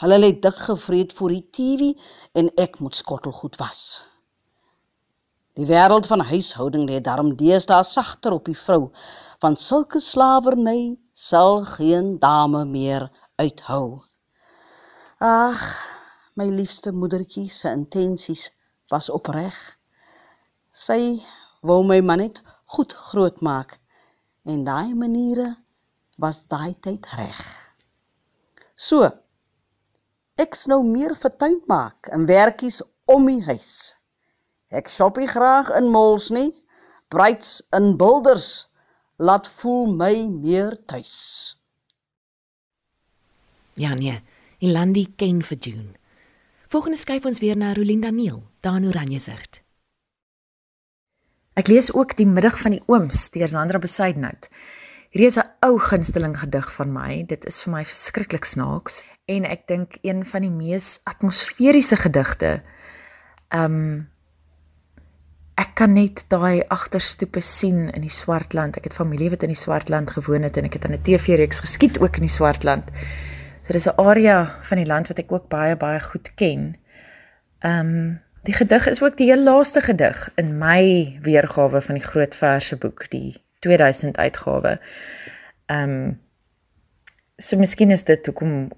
Hulle 0.00 0.16
lê 0.18 0.30
dik 0.32 0.56
gevreet 0.66 1.12
voor 1.12 1.34
die 1.34 1.46
TV 1.52 1.90
en 2.32 2.48
ek 2.56 2.78
moet 2.80 2.96
skottelgoed 2.96 3.58
was. 3.60 3.80
Die 5.58 5.66
wêreld 5.68 6.06
van 6.08 6.22
huishouding 6.24 6.86
lê 6.88 7.02
daarom 7.04 7.34
deesdae 7.36 7.84
sagter 7.84 8.32
op 8.32 8.46
die 8.48 8.56
vrou, 8.56 8.88
want 9.44 9.60
sulke 9.60 10.00
slawerny 10.00 10.96
sal 11.12 11.66
geen 11.74 12.14
dame 12.22 12.64
meer 12.64 13.10
uithou. 13.36 14.00
Ag, 15.20 15.60
my 16.32 16.48
liefste 16.48 16.94
moedertjie 16.96 17.50
se 17.52 17.68
intensies 17.68 18.48
was 18.88 19.10
opreg. 19.12 19.56
Sy 20.72 21.18
wou 21.60 21.82
my 21.84 22.00
man 22.00 22.24
net 22.24 22.40
goed 22.72 22.94
grootmaak 22.96 23.76
en 24.48 24.64
daai 24.64 24.94
maniere 24.96 25.50
was 26.16 26.46
daai 26.48 26.72
tyd 26.80 27.04
reg. 27.18 27.40
So 28.80 29.04
Ek's 30.40 30.66
nou 30.70 30.80
meer 30.86 31.12
vir 31.20 31.32
tuin 31.36 31.58
maak 31.68 32.08
en 32.14 32.24
werkies 32.30 32.80
om 33.12 33.26
die 33.28 33.42
huis. 33.44 33.94
Ek 34.72 34.88
shoppie 34.88 35.28
graag 35.28 35.68
in 35.76 35.90
malls 35.92 36.30
nie, 36.32 36.50
bruids 37.12 37.58
in 37.76 37.96
builders 38.00 38.68
laat 39.20 39.48
voel 39.60 39.90
my 40.00 40.14
meer 40.32 40.78
tuis. 40.88 41.56
Ja 43.76 43.92
nee, 43.98 44.20
Ilandi 44.64 45.06
ken 45.16 45.42
vir 45.44 45.58
June. 45.58 45.92
Volgende 46.70 47.00
skuif 47.00 47.26
ons 47.26 47.40
weer 47.42 47.58
na 47.58 47.74
Rolinda 47.74 48.12
Neil, 48.14 48.44
daar 48.62 48.78
in 48.78 48.86
Oranje 48.88 49.20
Sicht. 49.20 49.60
Ek 51.58 51.68
lees 51.68 51.90
ook 51.92 52.14
die 52.16 52.28
middag 52.28 52.56
van 52.62 52.76
die 52.76 52.82
ooms 52.86 53.26
deur 53.34 53.50
Sandra 53.50 53.80
Besuidnout. 53.82 54.48
Hierdie 55.10 55.26
is 55.26 55.38
'n 55.42 55.50
ou 55.66 55.78
gunsteling 55.82 56.36
gedig 56.38 56.72
van 56.72 56.92
my. 56.92 57.24
Dit 57.26 57.44
is 57.44 57.62
vir 57.62 57.72
my 57.72 57.84
verskriklik 57.84 58.44
snaaks 58.44 59.02
en 59.26 59.44
ek 59.44 59.66
dink 59.66 59.98
een 60.02 60.24
van 60.24 60.42
die 60.42 60.50
mees 60.50 61.00
atmosferiese 61.02 61.96
gedigte. 61.96 62.62
Um 63.50 64.06
ek 65.58 65.74
kan 65.74 65.92
net 65.92 66.24
daai 66.28 66.62
agterstoepe 66.68 67.40
sien 67.40 67.90
in 67.90 68.06
die 68.06 68.10
Swartland. 68.10 68.76
Ek 68.76 68.84
het 68.84 68.94
familie 68.94 69.30
wat 69.30 69.42
in 69.42 69.50
die 69.50 69.58
Swartland 69.58 70.10
gewoon 70.10 70.42
het 70.42 70.56
en 70.56 70.64
ek 70.64 70.78
het 70.78 70.84
aan 70.84 70.94
'n 70.94 71.02
TV-reeks 71.02 71.58
geskiet 71.58 71.98
ook 71.98 72.16
in 72.16 72.28
die 72.28 72.36
Swartland. 72.38 72.90
So 73.66 73.72
dis 73.72 73.88
'n 73.88 73.98
area 73.98 74.46
van 74.62 74.76
die 74.78 74.86
land 74.86 75.08
wat 75.08 75.18
ek 75.18 75.32
ook 75.32 75.48
baie 75.48 75.76
baie 75.76 76.00
goed 76.00 76.34
ken. 76.34 76.76
Um 77.64 78.20
die 78.44 78.54
gedig 78.54 78.86
is 78.86 79.02
ook 79.02 79.16
die 79.16 79.26
heel 79.26 79.42
laaste 79.42 79.80
gedig 79.80 80.30
in 80.36 80.58
my 80.58 81.18
weergawe 81.22 81.80
van 81.80 81.94
die 81.94 82.04
Groot 82.04 82.34
Verse 82.34 82.76
boek, 82.76 83.10
die 83.10 83.49
2000 83.66 84.18
uitgawe. 84.18 84.78
Ehm 85.70 85.94
um, 85.94 86.18
so 87.40 87.56
miskien 87.56 87.90
is 87.90 88.04
dit 88.04 88.26
hoekom 88.26 88.68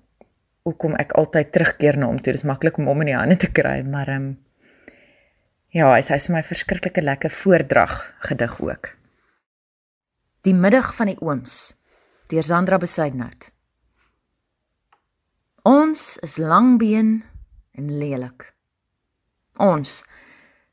hoekom 0.62 0.95
ek 0.95 1.17
altyd 1.19 1.51
terugkeer 1.51 1.97
na 1.99 2.07
hom 2.07 2.21
toe. 2.23 2.35
Dis 2.37 2.47
maklik 2.47 2.79
om 2.79 2.87
hom 2.87 3.03
in 3.03 3.11
die 3.11 3.19
hande 3.19 3.37
te 3.37 3.51
kry, 3.51 3.81
maar 3.83 4.11
ehm 4.11 4.29
um, 4.31 4.33
ja, 5.73 5.89
hy 5.89 6.03
sê 6.05 6.19
vir 6.21 6.37
my 6.37 6.43
verskriklike 6.45 7.03
lekker 7.03 7.33
voordrag 7.33 7.97
gedig 8.29 8.59
ook. 8.61 8.93
Die 10.45 10.55
middag 10.55 10.93
van 10.95 11.09
die 11.09 11.19
ooms 11.23 11.73
deur 12.33 12.45
Sandra 12.45 12.79
Besuidnout. 12.79 13.51
Ons 15.69 16.17
is 16.27 16.37
langbeen 16.43 17.23
en 17.79 17.91
lelik. 17.99 18.49
Ons 19.62 20.03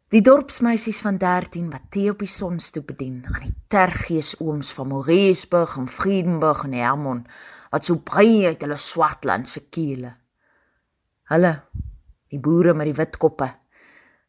Die 0.09 0.23
dorpsmeisies 0.25 1.03
van 1.05 1.19
13 1.21 1.67
wat 1.69 1.91
tee 1.93 2.09
op 2.09 2.23
die 2.23 2.31
sonstoep 2.33 2.87
bedien 2.89 3.19
aan 3.29 3.43
die 3.43 3.53
tergees 3.69 4.31
ooms 4.41 4.71
van 4.73 4.87
Moresburg 4.89 5.75
en 5.77 5.85
Friedenburg 5.85 6.63
en 6.65 6.73
Hermon 6.73 7.19
wat 7.69 7.85
so 7.85 8.01
brei 8.01 8.47
uit 8.47 8.65
hulle 8.65 8.77
swartland 8.81 9.45
se 9.51 9.67
kiele. 9.69 10.09
Hulle, 11.29 11.51
die 12.33 12.41
boere 12.41 12.73
met 12.73 12.89
die 12.89 12.95
wit 12.97 13.19
koppe, 13.21 13.51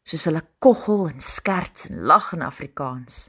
soos 0.05 0.29
hulle 0.29 0.43
koggel 0.61 1.07
en 1.15 1.25
skerts 1.25 1.89
en 1.89 2.05
lag 2.13 2.29
in 2.37 2.45
Afrikaans. 2.45 3.23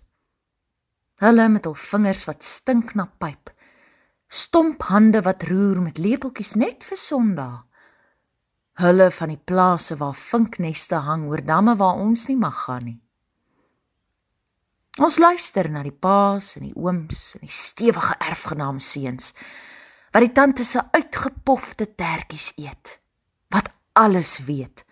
Hulle 1.24 1.48
met 1.56 1.70
hul 1.70 1.80
vingers 1.88 2.26
wat 2.28 2.44
stink 2.44 2.98
na 3.00 3.08
pyp. 3.08 3.54
Stomp 4.28 4.84
hande 4.92 5.24
wat 5.24 5.48
roer 5.48 5.80
met 5.80 6.04
lepeltjies 6.04 6.58
net 6.60 6.84
vir 6.84 7.00
Sondag. 7.00 7.62
Hulle 8.82 9.12
van 9.14 9.30
die 9.30 9.38
plase 9.38 9.96
waar 10.00 10.16
vinkneste 10.18 11.04
hang 11.06 11.28
oor 11.30 11.44
damme 11.46 11.76
waar 11.78 12.00
ons 12.02 12.26
nie 12.32 12.38
mag 12.40 12.64
gaan 12.66 12.86
nie. 12.88 13.00
Ons 14.98 15.20
luister 15.22 15.70
na 15.70 15.84
die 15.86 15.94
paas 15.94 16.56
en 16.58 16.66
die 16.66 16.76
ooms 16.76 17.36
en 17.38 17.46
die 17.46 17.54
stewige 17.54 18.18
erfgenaam 18.18 18.80
seuns 18.82 19.36
wat 20.12 20.26
die 20.26 20.34
tante 20.36 20.66
se 20.68 20.82
uitgepofte 20.92 21.92
tertjies 21.96 22.50
eet. 22.58 22.98
Wat 23.54 23.70
alles 23.94 24.40
weet. 24.50 24.84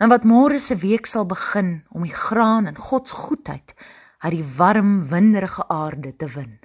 En 0.00 0.08
wat 0.08 0.24
môre 0.24 0.58
se 0.58 0.78
week 0.80 1.06
sal 1.06 1.28
begin 1.28 1.82
om 1.94 2.02
die 2.06 2.14
graan 2.14 2.66
en 2.66 2.80
God 2.88 3.08
se 3.08 3.14
goedheid 3.14 3.74
uit 4.18 4.34
die 4.34 4.46
warm 4.56 5.04
winderige 5.12 5.68
aarde 5.68 6.16
te 6.16 6.26
win. 6.34 6.56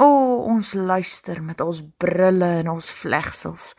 O, 0.00 0.08
ons 0.48 0.72
luister 0.74 1.42
met 1.42 1.60
ons 1.60 1.82
brille 2.00 2.48
en 2.62 2.72
ons 2.72 2.92
vlegsels. 3.02 3.74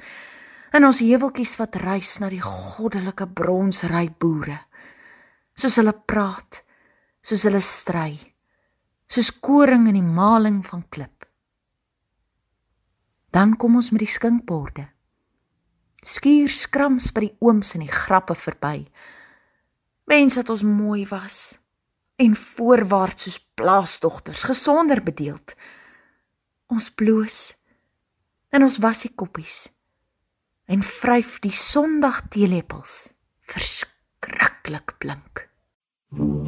En 0.72 0.88
ons 0.88 1.02
heuweltjies 1.04 1.58
wat 1.60 1.76
reis 1.84 2.14
na 2.24 2.30
die 2.32 2.40
goddelike 2.40 3.26
bronsry 3.36 4.06
boere. 4.08 4.56
Soos 5.52 5.76
hulle 5.82 5.92
praat, 5.92 6.62
soos 7.20 7.44
hulle 7.44 7.60
stry, 7.60 8.14
soos 9.04 9.34
koring 9.44 9.90
in 9.92 9.98
die 10.00 10.06
maling 10.06 10.62
van 10.64 10.86
klip. 10.88 11.28
Dan 13.36 13.58
kom 13.60 13.76
ons 13.82 13.92
met 13.92 14.06
die 14.06 14.12
skinkborde. 14.12 14.86
Skuur 16.08 16.50
skrams 16.50 17.10
by 17.12 17.26
die 17.28 17.36
ooms 17.44 17.76
en 17.76 17.84
die 17.84 17.92
grappe 17.92 18.36
verby. 18.40 18.78
Wens 20.08 20.40
dat 20.40 20.50
ons 20.56 20.64
mooi 20.64 21.04
was 21.12 21.42
en 22.22 22.32
voorwaarts 22.38 23.28
soos 23.28 23.42
plaasdogters 23.60 24.48
gesonder 24.48 25.04
bedeeld. 25.04 25.52
Ons 26.72 26.88
bloos 26.96 27.44
en 28.56 28.64
ons 28.64 28.80
was 28.84 29.04
die 29.04 29.14
koppies 29.20 29.68
en 30.72 30.84
vryf 30.88 31.40
die 31.44 31.52
sondag 31.52 32.22
teelepels 32.32 33.12
verskriklik 33.52 34.96
blink. 35.04 35.50
Thank 36.12 36.41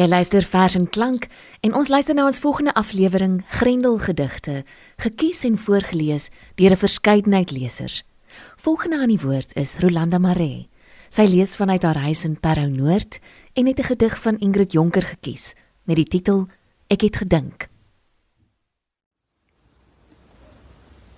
Jy 0.00 0.06
luister 0.08 0.40
vers 0.40 0.74
en 0.78 0.86
klank 0.88 1.26
en 1.60 1.74
ons 1.76 1.88
luister 1.92 2.16
nou 2.16 2.24
ons 2.24 2.38
volgende 2.40 2.72
aflewering 2.72 3.42
Grendel 3.52 3.98
gedigte, 4.00 4.62
gekies 4.96 5.42
en 5.44 5.58
voorgeles 5.60 6.30
deur 6.56 6.72
'n 6.72 6.76
verskeidenheid 6.76 7.50
lesers. 7.50 8.04
Volgende 8.56 8.96
aan 9.00 9.12
die 9.12 9.20
woord 9.20 9.52
is 9.56 9.76
Rolanda 9.76 10.18
Maree. 10.18 10.68
Sy 11.08 11.22
lees 11.22 11.56
vanuit 11.56 11.82
haar 11.82 12.00
huis 12.00 12.24
in 12.24 12.40
Parow 12.40 12.70
Noord 12.70 13.18
en 13.52 13.66
het 13.66 13.78
'n 13.78 13.82
gedig 13.82 14.20
van 14.20 14.38
Ingrid 14.38 14.72
Jonker 14.72 15.02
gekies 15.02 15.54
met 15.84 15.96
die 15.96 16.08
titel 16.08 16.48
Ek 16.86 17.00
het 17.00 17.16
gedink. 17.16 17.68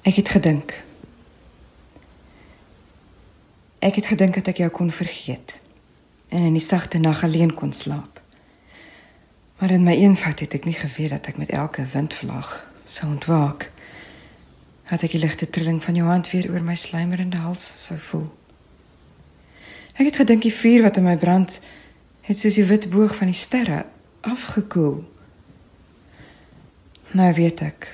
Ek 0.03 0.14
het 0.14 0.29
gedink. 0.29 0.83
Ek 3.79 3.95
het 3.95 4.07
gedink 4.07 4.35
dat 4.35 4.47
ek 4.47 4.57
jou 4.57 4.71
kon 4.71 4.90
vergeet 4.90 5.61
en 6.29 6.42
in 6.42 6.53
die 6.53 6.66
sagte 6.66 6.99
nag 6.99 7.23
alleen 7.25 7.55
kon 7.55 7.73
slaap. 7.73 8.21
Maar 9.62 9.70
in 9.70 9.83
my 9.83 9.94
eenvoud 9.94 10.40
het 10.40 10.55
ek 10.59 10.64
nie 10.66 10.75
geweet 10.75 11.12
dat 11.14 11.27
ek 11.31 11.37
met 11.38 11.51
elke 11.55 11.85
windvlaag 11.92 12.48
sou 12.85 13.12
ontwaak. 13.12 13.68
Het 14.90 15.05
ek 15.07 15.14
die 15.14 15.20
ligte 15.22 15.46
trilling 15.46 15.79
van 15.85 15.94
jou 15.94 16.09
hand 16.09 16.31
weer 16.33 16.48
oor 16.51 16.66
my 16.66 16.75
slijmerende 16.75 17.38
hals 17.44 17.62
sou 17.85 17.98
voel. 18.09 18.27
Ek 19.94 20.11
het 20.11 20.18
gedink 20.18 20.42
die 20.42 20.55
vuur 20.55 20.83
wat 20.83 20.98
in 20.98 21.07
my 21.07 21.14
brand 21.14 21.61
het 22.27 22.42
soos 22.42 22.59
die 22.59 22.66
wit 22.66 22.90
boog 22.90 23.14
van 23.14 23.31
die 23.31 23.38
sterre 23.38 23.85
afgekoel. 24.27 25.05
Nou 27.14 27.31
weet 27.38 27.62
ek. 27.62 27.92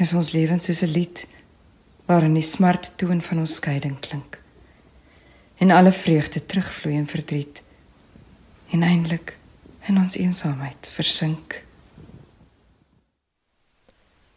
Is 0.00 0.16
ons 0.16 0.32
lewens 0.32 0.72
soos 0.72 0.80
'n 0.88 0.92
lied 0.96 1.26
waarin 2.08 2.32
die 2.32 2.48
smart 2.56 2.94
toon 2.96 3.20
van 3.20 3.44
ons 3.44 3.60
skeiding 3.60 4.00
klink. 4.00 4.40
En 5.60 5.70
alle 5.70 5.92
vreugde 5.92 6.46
terugvloei 6.46 6.96
in 6.96 7.06
verdriet. 7.06 7.62
En 8.72 8.82
eintlik 8.82 9.36
in 9.86 9.98
ons 9.98 10.16
eensaamheid 10.18 10.88
versink. 10.90 11.60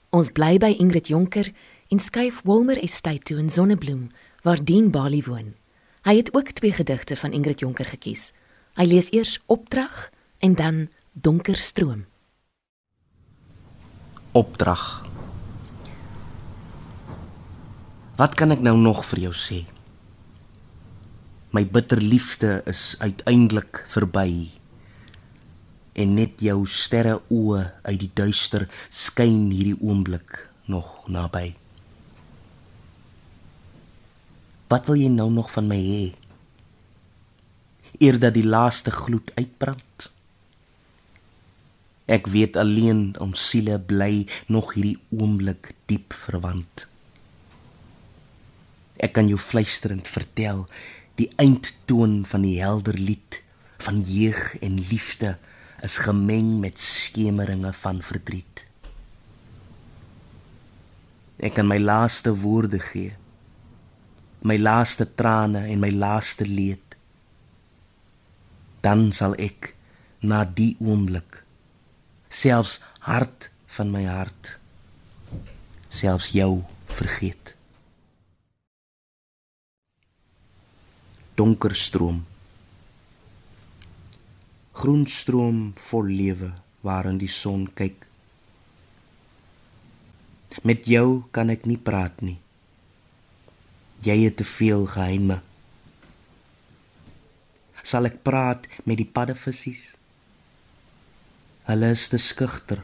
Ons 0.09 0.31
bly 0.33 0.57
by 0.62 0.71
Ingrid 0.81 1.09
Jonker 1.09 1.51
en 1.93 2.01
skuif 2.01 2.41
Wilmer 2.45 2.77
Estate 2.81 3.29
toe 3.29 3.38
in 3.41 3.49
Sonnebloem 3.49 4.09
waar 4.45 4.62
Dean 4.63 4.89
Bali 4.93 5.21
woon. 5.25 5.53
Hy 6.05 6.15
het 6.21 6.31
ook 6.33 6.53
twee 6.57 6.73
gedigte 6.73 7.17
van 7.19 7.33
Ingrid 7.33 7.62
Jonker 7.62 7.85
gekies. 7.85 8.31
Hy 8.77 8.85
lees 8.89 9.12
eers 9.13 9.38
Opdrag 9.45 10.09
en 10.39 10.55
dan 10.55 10.88
Donker 11.13 11.57
stroom. 11.57 12.05
Opdrag. 14.31 14.85
Wat 18.19 18.35
kan 18.38 18.53
ek 18.53 18.62
nou 18.63 18.77
nog 18.77 19.01
vir 19.12 19.25
jou 19.29 19.33
sê? 19.35 19.63
My 21.53 21.65
bitter 21.65 22.01
liefde 22.01 22.59
is 22.69 22.93
uiteindelik 23.01 23.83
verby 23.89 24.58
en 25.93 26.13
net 26.15 26.41
jou 26.43 26.63
sterre 26.67 27.17
oë 27.34 27.63
uit 27.88 27.99
die 28.04 28.12
duister 28.13 28.67
skyn 28.89 29.49
hierdie 29.52 29.78
oomblik 29.80 30.45
nog 30.69 31.08
naby. 31.10 31.54
Wat 34.69 34.86
wil 34.86 34.99
jy 35.02 35.10
nou 35.10 35.32
nog 35.34 35.49
van 35.52 35.65
my 35.69 35.80
hê? 35.82 36.04
Eer 37.99 38.19
dat 38.21 38.36
die 38.38 38.45
laaste 38.45 38.93
gloed 38.93 39.32
uitbrand. 39.36 40.12
Ek 42.10 42.30
weet 42.30 42.58
alleen 42.58 43.17
om 43.21 43.34
siele 43.34 43.80
bly 43.82 44.28
nog 44.47 44.75
hierdie 44.75 44.97
oomblik 45.10 45.73
diep 45.89 46.13
verwant. 46.13 46.86
Ek 49.02 49.13
kan 49.17 49.30
jou 49.30 49.39
fluisterend 49.41 50.10
vertel 50.10 50.65
die 51.19 51.30
eindtoon 51.41 52.21
van 52.30 52.45
die 52.45 52.58
helder 52.62 52.97
lied 52.97 53.41
van 53.84 54.02
jeug 54.06 54.41
en 54.62 54.80
liefde 54.89 55.38
is 55.85 55.97
gemeng 56.03 56.59
met 56.59 56.79
skemeringe 56.79 57.73
van 57.73 58.01
verdriet. 58.03 58.65
Ek 61.39 61.55
kan 61.55 61.67
my 61.67 61.79
laaste 61.79 62.33
woorde 62.35 62.79
gee. 62.83 63.15
My 64.43 64.57
laaste 64.59 65.07
trane 65.15 65.65
en 65.71 65.79
my 65.79 65.91
laaste 65.91 66.47
leed. 66.47 66.95
Dan 68.83 69.11
sal 69.15 69.35
ek 69.39 69.73
na 70.19 70.43
die 70.43 70.73
oomblik 70.83 71.43
selfs 72.29 72.81
hart 73.07 73.49
van 73.75 73.91
my 73.91 74.03
hart 74.05 74.57
selfs 75.89 76.29
jou 76.35 76.59
vergeet 76.91 77.55
donker 81.39 81.73
stroom 81.75 82.19
groen 84.81 85.05
stroom 85.19 85.59
vol 85.89 86.11
lewe 86.21 86.51
waarin 86.87 87.19
die 87.21 87.31
son 87.41 87.67
kyk 87.81 88.07
met 90.63 90.89
jou 90.93 91.07
kan 91.35 91.53
ek 91.55 91.69
nie 91.69 91.79
praat 91.91 92.23
nie 92.25 92.39
jy 94.07 94.17
het 94.25 94.39
te 94.41 94.47
veel 94.47 94.87
geheime 94.95 95.39
sal 97.83 98.09
ek 98.09 98.21
praat 98.27 98.67
met 98.85 98.99
die 98.99 99.11
paddevissies 99.17 99.87
Hulle 101.69 101.91
is 101.93 102.07
te 102.09 102.17
skugter. 102.17 102.79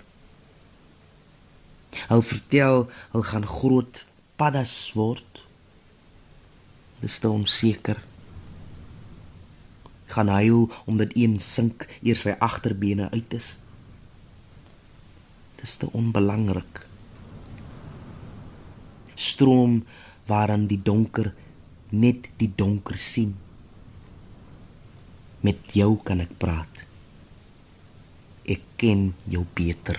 Hulle 2.05 2.21
vertel 2.21 2.83
hulle 3.13 3.25
gaan 3.25 3.47
groot 3.49 4.01
paddas 4.37 4.91
word. 4.93 5.39
Dis 7.01 7.15
te 7.23 7.31
onseker. 7.33 7.97
Gaan 10.15 10.31
huil 10.31 10.69
omdat 10.85 11.15
een 11.19 11.37
sink 11.43 11.87
eers 12.01 12.25
sy 12.27 12.35
agterbene 12.39 13.09
uit 13.11 13.35
is. 13.35 13.49
Dis 15.59 15.77
te 15.81 15.91
onbelangrik. 15.91 16.85
Stroom 19.15 19.81
waarin 20.29 20.67
die 20.71 20.81
donker 20.81 21.33
net 21.91 22.27
die 22.39 22.51
donker 22.55 22.97
sien. 22.99 23.35
Met 25.45 25.75
jou 25.77 25.93
kan 26.03 26.23
ek 26.23 26.33
praat 26.41 26.85
ek 28.45 28.61
ken 28.77 29.09
jou 29.29 29.43
beter. 29.57 29.97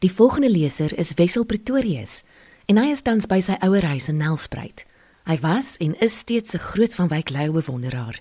Die 0.00 0.12
volgende 0.12 0.50
leser 0.50 0.98
is 0.98 1.12
Wessel 1.14 1.44
Pretorius 1.44 2.22
en 2.64 2.78
hy 2.80 2.86
is 2.88 3.02
tans 3.04 3.26
by 3.28 3.36
sy 3.44 3.58
ouer 3.60 3.84
huis 3.84 4.06
in 4.08 4.16
Nelspruit. 4.16 4.86
Hy 5.28 5.34
was 5.42 5.74
en 5.84 5.92
is 6.00 6.14
steeds 6.22 6.54
'n 6.56 6.62
groot 6.72 6.94
van 6.96 7.08
Wyk 7.08 7.28
Lou 7.28 7.52
bewonderaar. 7.52 8.16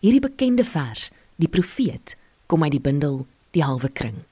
Hierdie 0.00 0.20
bekende 0.20 0.64
vers, 0.64 1.10
Die 1.38 1.48
Profeet, 1.48 2.16
kom 2.46 2.62
uit 2.62 2.72
die 2.72 2.80
bundel 2.80 3.26
Die 3.50 3.62
Halwe 3.62 3.90
Kring. 3.92 4.24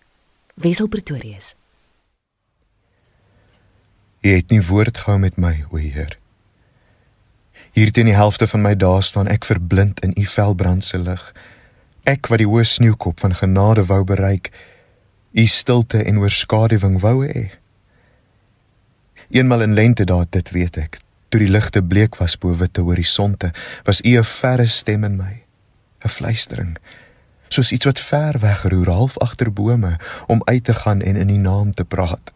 Wessel 0.55 0.89
Pretorius. 0.89 1.55
Jy 4.21 4.35
het 4.35 4.51
nie 4.51 4.63
woord 4.63 4.99
gehou 4.99 5.19
met 5.19 5.37
my, 5.37 5.65
o 5.71 5.77
Heer. 5.77 6.19
Hier 7.73 7.93
teen 7.93 8.07
die 8.07 8.15
helfte 8.15 8.47
van 8.47 8.63
my 8.63 8.75
dae 8.75 9.03
staan 9.03 9.29
ek 9.29 9.45
verblind 9.45 10.01
in 10.01 10.15
u 10.17 10.27
velbrandse 10.27 10.99
lig. 10.99 11.35
Ek 12.03 12.27
wat 12.27 12.39
die 12.39 12.47
hoë 12.47 12.65
sneeukop 12.65 13.21
van 13.21 13.35
genade 13.35 13.87
wou 13.87 14.05
bereik, 14.05 14.51
u 15.33 15.47
stilte 15.47 16.03
en 16.03 16.19
oorskaduwing 16.19 17.01
wou 17.01 17.27
hê. 17.27 17.49
Eenmal 19.31 19.63
in 19.63 19.75
lente 19.75 20.05
daar 20.05 20.27
dit 20.31 20.51
weet 20.51 20.77
ek, 20.81 21.01
toe 21.29 21.41
die 21.43 21.51
ligte 21.51 21.83
bleek 21.85 22.17
was 22.17 22.39
bo 22.41 22.55
witte 22.57 22.81
horisonte, 22.81 23.53
was 23.85 24.01
u 24.01 24.17
'n 24.17 24.25
verre 24.25 24.67
stem 24.67 25.05
in 25.05 25.17
my, 25.17 25.45
'n 26.05 26.09
fluistering, 26.09 26.79
soos 27.49 27.73
iets 27.73 27.85
wat 27.85 28.01
ver 28.01 28.39
weg 28.39 28.63
roer 28.63 28.91
half 28.91 29.19
agter 29.19 29.53
bome 29.53 29.99
om 30.27 30.43
uit 30.45 30.65
te 30.65 30.75
gaan 30.75 31.01
en 31.03 31.17
in 31.17 31.29
u 31.29 31.37
naam 31.37 31.75
te 31.75 31.85
praat. 31.85 32.33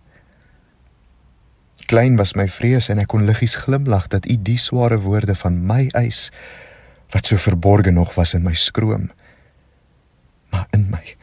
Klein 1.87 2.17
was 2.17 2.35
my 2.35 2.49
vrees 2.49 2.89
en 2.89 2.99
ek 2.99 3.07
kon 3.07 3.25
liggies 3.25 3.55
glimlag 3.55 4.07
dat 4.09 4.29
u 4.31 4.37
die 4.41 4.59
sware 4.59 5.01
woorde 5.01 5.35
van 5.35 5.67
my 5.67 5.89
eis 5.93 6.31
wat 7.11 7.27
so 7.27 7.37
verborge 7.37 7.91
nog 7.91 8.15
was 8.15 8.35
in 8.35 8.43
my 8.43 8.55
skroom. 8.55 9.11
Maar 10.51 10.67
in 10.71 10.89
my 10.91 11.17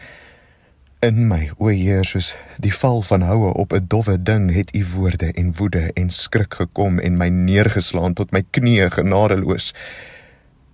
In 1.00 1.30
my, 1.30 1.46
o 1.56 1.70
Heer, 1.72 2.04
soos 2.04 2.34
die 2.60 2.74
val 2.76 2.98
van 3.08 3.22
houe 3.24 3.54
op 3.56 3.72
'n 3.72 3.86
dowwe 3.88 4.18
ding, 4.22 4.52
het 4.52 4.76
u 4.76 4.86
woorde 4.96 5.32
en 5.32 5.54
woede 5.56 5.94
en 5.94 6.10
skrik 6.10 6.54
gekom 6.54 7.00
en 7.00 7.18
my 7.18 7.28
neergeslaan 7.28 8.14
tot 8.14 8.32
my 8.32 8.44
knieë 8.52 8.90
genadeloos, 8.92 9.72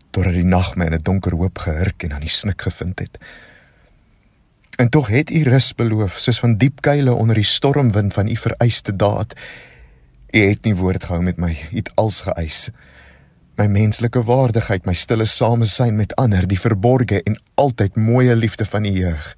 totdat 0.10 0.34
die 0.34 0.44
nag 0.44 0.76
my 0.76 0.86
in 0.86 0.94
'n 0.94 1.04
donker 1.04 1.36
hoop 1.36 1.58
gehurk 1.58 2.04
en 2.04 2.14
aan 2.14 2.26
die 2.26 2.30
snik 2.30 2.62
gevind 2.62 3.00
het. 3.00 3.18
En 4.78 4.90
tog 4.90 5.08
het 5.08 5.30
u 5.30 5.44
rus 5.44 5.76
beloof, 5.76 6.18
soos 6.18 6.40
van 6.40 6.58
diep 6.58 6.82
kuile 6.82 7.14
onder 7.14 7.36
die 7.36 7.44
stormwind 7.44 8.14
van 8.14 8.28
u 8.28 8.36
vereiste 8.36 8.96
daad. 8.96 9.34
U 10.32 10.40
het 10.40 10.64
nie 10.64 10.76
woord 10.76 11.04
gehou 11.04 11.22
met 11.22 11.38
my, 11.38 11.58
u 11.72 11.76
het 11.76 11.92
als 11.96 12.22
geëis. 12.22 12.70
My 13.56 13.68
menslike 13.68 14.24
waardigheid, 14.24 14.86
my 14.86 14.94
stille 14.94 15.26
samesyn 15.26 15.96
met 15.96 16.16
ander, 16.16 16.48
die 16.48 16.60
verborgde 16.60 17.24
en 17.24 17.42
altyd 17.54 17.96
mooie 17.96 18.36
liefde 18.36 18.66
van 18.66 18.86
u 18.86 18.90
jeug. 18.90 19.36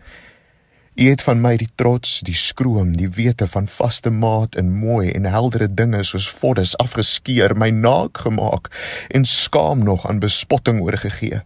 U 0.98 1.10
het 1.10 1.22
van 1.22 1.42
my 1.42 1.52
die 1.62 1.70
trots, 1.78 2.24
die 2.26 2.34
skroom, 2.34 2.96
die 2.98 3.10
wete 3.14 3.46
van 3.48 3.68
vaste 3.70 4.10
maat 4.10 4.56
en 4.58 4.72
mooi 4.74 5.12
en 5.12 5.28
heldere 5.30 5.68
dinge 5.70 6.00
soos 6.04 6.26
voddes 6.40 6.72
afgeskeer, 6.82 7.54
my 7.54 7.68
naak 7.70 8.18
gemaak 8.26 8.72
en 9.14 9.28
skaam 9.30 9.84
nog 9.86 10.08
aan 10.10 10.18
bespotting 10.24 10.82
oorgegee. 10.82 11.44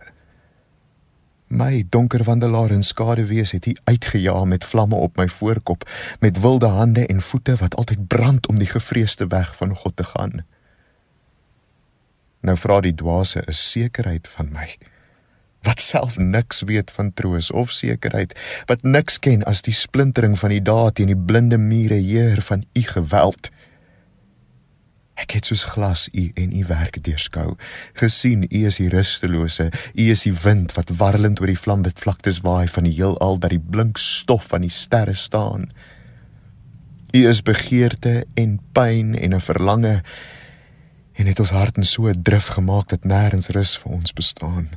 My 1.51 1.83
donker 1.89 2.23
wandelaar 2.23 2.71
in 2.71 2.83
skade 2.83 3.25
wees 3.27 3.51
het 3.51 3.67
hy 3.67 3.75
uitgejaag 3.91 4.47
met 4.53 4.65
vlamme 4.65 4.95
op 4.95 5.19
my 5.19 5.27
voorkop, 5.27 5.83
met 6.23 6.39
wilde 6.39 6.71
hande 6.71 7.03
en 7.11 7.19
voete 7.21 7.57
wat 7.59 7.75
altyd 7.75 8.07
brand 8.07 8.47
om 8.47 8.55
die 8.55 8.71
gevreesde 8.71 9.27
weg 9.27 9.51
van 9.59 9.75
God 9.75 9.95
te 9.99 10.07
gaan. 10.13 10.45
Nou 12.39 12.55
vra 12.57 12.79
die 12.79 12.95
dwaase 12.95 13.43
'n 13.43 13.51
sekerheid 13.51 14.27
van 14.27 14.51
my 14.55 14.77
wat 15.61 15.79
self 15.79 16.17
niks 16.17 16.61
weet 16.65 16.91
van 16.91 17.13
troos 17.13 17.51
of 17.51 17.71
sekerheid, 17.71 18.33
wat 18.65 18.83
niks 18.83 19.19
ken 19.19 19.43
as 19.49 19.61
die 19.61 19.75
splintering 19.75 20.39
van 20.39 20.53
die 20.53 20.63
daad 20.65 20.97
teen 20.97 21.11
die 21.11 21.17
blinde 21.17 21.57
mure 21.61 21.99
heer 22.01 22.41
van 22.41 22.65
u 22.73 22.81
geweld. 22.81 23.51
Ek 25.21 25.35
het 25.37 25.45
soos 25.45 25.63
glas 25.69 26.07
u 26.17 26.31
en 26.33 26.55
u 26.57 26.63
werk 26.65 26.97
deurskou, 27.05 27.53
gesien 27.93 28.47
u 28.49 28.65
is 28.65 28.81
die 28.81 28.89
rustelose, 28.89 29.69
u 29.93 30.09
is 30.09 30.25
die 30.25 30.33
wind 30.43 30.73
wat 30.73 30.93
warrelend 30.97 31.41
oor 31.43 31.51
die 31.51 31.59
vlamwit 31.59 32.01
vlaktes 32.01 32.41
waai 32.41 32.65
van 32.67 32.89
die 32.89 32.95
heelal 32.97 33.37
dat 33.37 33.53
die 33.53 33.61
blink 33.61 34.01
stof 34.01 34.49
van 34.49 34.65
die 34.65 34.73
sterre 34.73 35.13
staan. 35.13 35.69
U 37.11 37.27
is 37.27 37.43
begeerte 37.43 38.23
en 38.39 38.59
pyn 38.73 39.13
en 39.19 39.35
'n 39.35 39.43
verlange 39.43 40.01
en 41.13 41.25
het 41.27 41.39
ons 41.39 41.51
harte 41.51 41.83
so 41.83 42.11
drif 42.11 42.47
gemaak 42.47 42.89
dat 42.89 43.03
nêrens 43.03 43.51
rus 43.51 43.77
vir 43.77 43.91
ons 43.91 44.13
bestaan. 44.13 44.69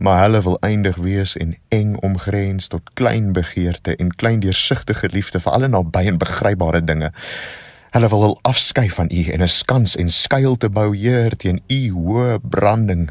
Maar 0.00 0.22
hulle 0.22 0.42
wil 0.42 0.56
eindig 0.64 0.96
wees 0.96 1.36
en 1.36 1.56
eng 1.68 1.96
omgrens 2.00 2.68
tot 2.72 2.90
klein 2.96 3.32
begeerte 3.36 3.96
en 3.96 4.14
klein 4.16 4.40
deursigtige 4.40 5.08
liefde 5.12 5.40
vir 5.44 5.52
alle 5.52 5.68
naby 5.68 6.06
en 6.08 6.18
begrypbare 6.18 6.80
dinge. 6.84 7.12
Hulle 7.92 8.08
wil 8.08 8.24
hul 8.24 8.38
afskei 8.48 8.88
van 8.90 9.10
u 9.12 9.22
en 9.34 9.42
'n 9.42 9.48
skans 9.48 9.96
en 9.96 10.08
skuil 10.08 10.56
te 10.56 10.70
bou 10.70 10.96
heer 10.96 11.36
teen 11.36 11.60
u 11.68 11.80
hoë 11.90 12.38
branding. 12.42 13.10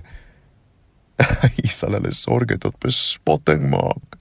U 1.66 1.68
sal 1.68 1.92
hulle 1.98 2.12
sorge 2.16 2.58
tot 2.58 2.80
bespotting 2.80 3.70
maak. 3.70 4.18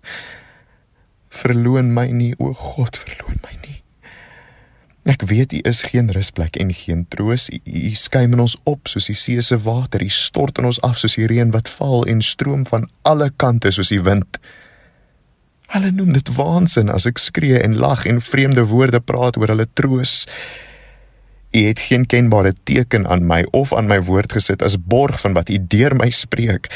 Verloon 1.28 1.92
my 1.94 2.06
nie, 2.10 2.34
o 2.38 2.52
God, 2.52 2.96
verloon 2.96 3.38
my 3.44 3.54
nie. 3.62 3.67
Ek 5.08 5.22
weet 5.24 5.52
u 5.56 5.58
is 5.64 5.82
geen 5.88 6.10
rusplek 6.12 6.56
en 6.60 6.68
geen 6.74 7.06
troos. 7.08 7.48
U 7.64 7.90
skuim 7.96 8.34
in 8.36 8.42
ons 8.44 8.58
op 8.68 8.90
soos 8.92 9.06
die 9.08 9.16
see 9.16 9.40
se 9.40 9.56
water. 9.64 10.02
U 10.04 10.08
stort 10.12 10.58
in 10.60 10.68
ons 10.68 10.80
af 10.84 10.98
soos 11.00 11.16
die 11.16 11.28
reën 11.30 11.52
wat 11.54 11.70
val 11.78 12.04
en 12.12 12.20
stroom 12.20 12.66
van 12.68 12.84
alle 13.08 13.30
kante 13.40 13.72
soos 13.72 13.88
die 13.94 14.02
wind. 14.04 14.36
Hulle 15.72 15.94
noem 15.96 16.12
dit 16.12 16.28
waansin 16.36 16.92
as 16.92 17.06
ek 17.08 17.20
skree 17.20 17.56
en 17.60 17.78
lag 17.80 18.04
en 18.08 18.20
vreemde 18.24 18.66
woorde 18.68 19.00
praat 19.00 19.38
oor 19.40 19.54
hulle 19.54 19.66
troos. 19.80 20.26
U 21.56 21.62
het 21.64 21.80
geen 21.88 22.04
kenbare 22.04 22.52
teken 22.68 23.06
aan 23.08 23.24
my 23.28 23.46
of 23.56 23.72
aan 23.72 23.88
my 23.88 24.02
woord 24.04 24.32
gesit 24.36 24.64
as 24.64 24.76
borg 24.76 25.20
van 25.24 25.32
wat 25.36 25.48
u 25.48 25.56
deur 25.60 25.96
my 25.96 26.10
spreek. 26.12 26.68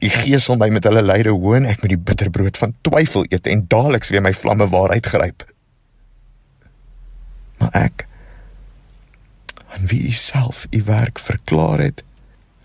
U 0.00 0.08
geesel 0.12 0.60
my 0.60 0.68
met 0.68 0.84
hulle 0.88 1.04
lyde 1.04 1.32
hoon, 1.32 1.64
ek 1.68 1.80
moet 1.80 1.96
die 1.96 2.04
bitterbrood 2.12 2.60
van 2.60 2.76
twyfel 2.84 3.24
eet 3.32 3.48
en 3.48 3.64
daaliks 3.68 4.12
weer 4.12 4.24
my 4.24 4.32
vlamme 4.36 4.68
waarheid 4.68 5.08
gryp. 5.08 5.48
Maar 7.60 7.74
ek 7.76 8.06
aan 9.70 9.86
wie 9.86 10.02
u 10.08 10.12
self 10.16 10.66
u 10.70 10.82
werk 10.84 11.18
verklaar 11.18 11.78
het, 11.78 12.02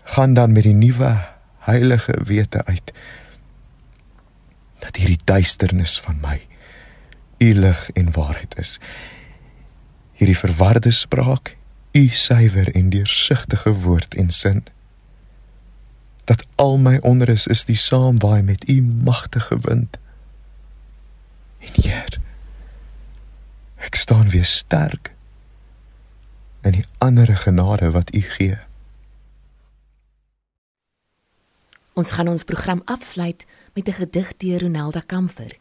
gaan 0.02 0.34
dan 0.34 0.52
met 0.52 0.66
die 0.66 0.74
nuwe 0.74 1.12
heilige 1.66 2.14
wete 2.24 2.64
uit 2.64 2.92
dat 4.78 4.96
hierdie 4.96 5.22
duisternis 5.24 6.00
van 6.00 6.18
my 6.22 6.40
u 7.38 7.54
lig 7.54 7.90
en 7.90 8.12
waarheid 8.12 8.58
is. 8.58 8.78
Hierdie 10.12 10.38
verwarde 10.38 10.90
spraak, 10.90 11.56
u 11.92 12.08
suiwer 12.08 12.74
en 12.74 12.90
deursigtige 12.90 13.72
woord 13.72 14.14
en 14.14 14.30
sin. 14.30 14.64
Dat 16.24 16.46
al 16.54 16.78
my 16.78 16.96
onrus 16.96 17.46
is 17.46 17.64
die 17.64 17.76
saamwaai 17.76 18.42
met 18.42 18.68
u 18.68 18.82
magtige 19.04 19.58
wind. 19.60 19.98
En 21.58 21.82
Heer, 21.82 22.20
ek 23.76 23.94
staan 23.94 24.28
weer 24.28 24.44
sterk 24.44 25.12
in 26.66 26.72
die 26.72 26.86
ander 26.98 27.30
genade 27.36 27.90
wat 27.90 28.14
u 28.14 28.20
gee. 28.20 28.58
Ons 31.96 32.12
gaan 32.12 32.28
ons 32.28 32.44
program 32.44 32.82
afsluit 32.84 33.46
met 33.74 33.88
'n 33.88 33.92
gedig 33.92 34.36
deur 34.36 34.60
Ronelda 34.60 35.00
Kamfer. 35.00 35.58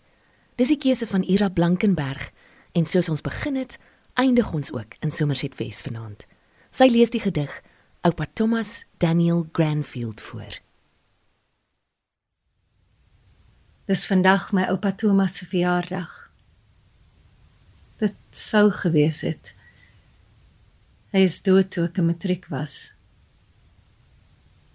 Dis 0.55 0.67
die 0.67 0.77
keuse 0.77 1.07
van 1.07 1.23
Ira 1.23 1.49
Blankenberg 1.49 2.31
en 2.71 2.85
soos 2.85 3.09
ons 3.09 3.21
begin 3.21 3.55
het, 3.55 3.77
eindig 4.13 4.51
ons 4.53 4.71
ook 4.71 4.95
in 4.99 5.11
Somerset 5.11 5.55
Wes 5.57 5.81
vanaand. 5.81 6.25
Sy 6.71 6.87
lees 6.91 7.09
die 7.09 7.21
gedig 7.21 7.61
Oupa 8.01 8.25
Thomas 8.33 8.85
Daniel 8.97 9.47
Granfield 9.51 10.21
voor. 10.21 10.59
Dis 13.85 14.05
vandag 14.05 14.51
my 14.51 14.63
oupa 14.63 14.91
Thomas 14.91 15.37
se 15.37 15.45
verjaardag. 15.45 16.24
Dit 18.01 18.15
sou 18.31 18.71
gewees 18.71 19.21
het. 19.23 19.53
Hy 21.15 21.23
is 21.23 21.39
dood 21.45 21.69
toe 21.71 21.85
ek 21.87 22.01
in 22.01 22.09
matriek 22.09 22.49
was. 22.51 22.91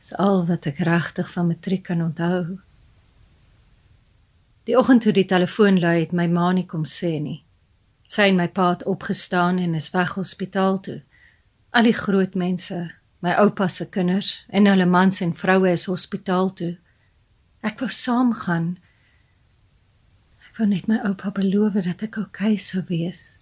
Dis 0.00 0.14
al 0.16 0.46
wat 0.48 0.64
ek 0.70 0.80
regtig 0.88 1.28
van 1.35 1.50
matriek 1.50 1.85
kan 1.90 2.00
onthou. 2.00 2.56
Die 4.64 4.78
oggend 4.78 5.04
toe 5.04 5.12
die 5.12 5.26
telefoon 5.28 5.80
lui 5.83 5.98
het 5.98 6.16
my 6.16 6.24
ma 6.33 6.52
nie 6.56 6.64
kom 6.64 6.87
sê 6.88 7.18
nie. 7.20 7.42
Sy 8.09 8.30
en 8.33 8.40
my 8.40 8.48
pa 8.48 8.70
het 8.72 8.87
opgestaan 8.88 9.61
en 9.61 9.76
is 9.76 9.90
weg 9.92 10.16
hospitaal 10.16 10.80
toe. 10.80 11.00
Al 11.76 11.87
die 11.87 11.94
groot 11.94 12.35
mense, 12.35 12.78
my 13.20 13.37
oupa 13.42 13.68
se 13.68 13.85
kinders 13.92 14.46
en 14.48 14.66
hulle 14.66 14.87
mans 14.88 15.20
en 15.20 15.37
vroue 15.37 15.68
is 15.70 15.85
hospitaal 15.92 16.54
toe. 16.56 16.72
Ek 17.61 17.85
wou 17.85 17.90
saam 17.92 18.33
gaan. 18.33 18.72
Ek 18.72 18.89
wou 20.61 20.68
net 20.68 20.88
my 20.90 20.99
oupa 21.09 21.31
beloof 21.33 21.79
dat 21.87 22.03
ek 22.05 22.18
oukei 22.20 22.53
okay 22.53 22.61
sou 22.61 22.83
wees. 22.90 23.38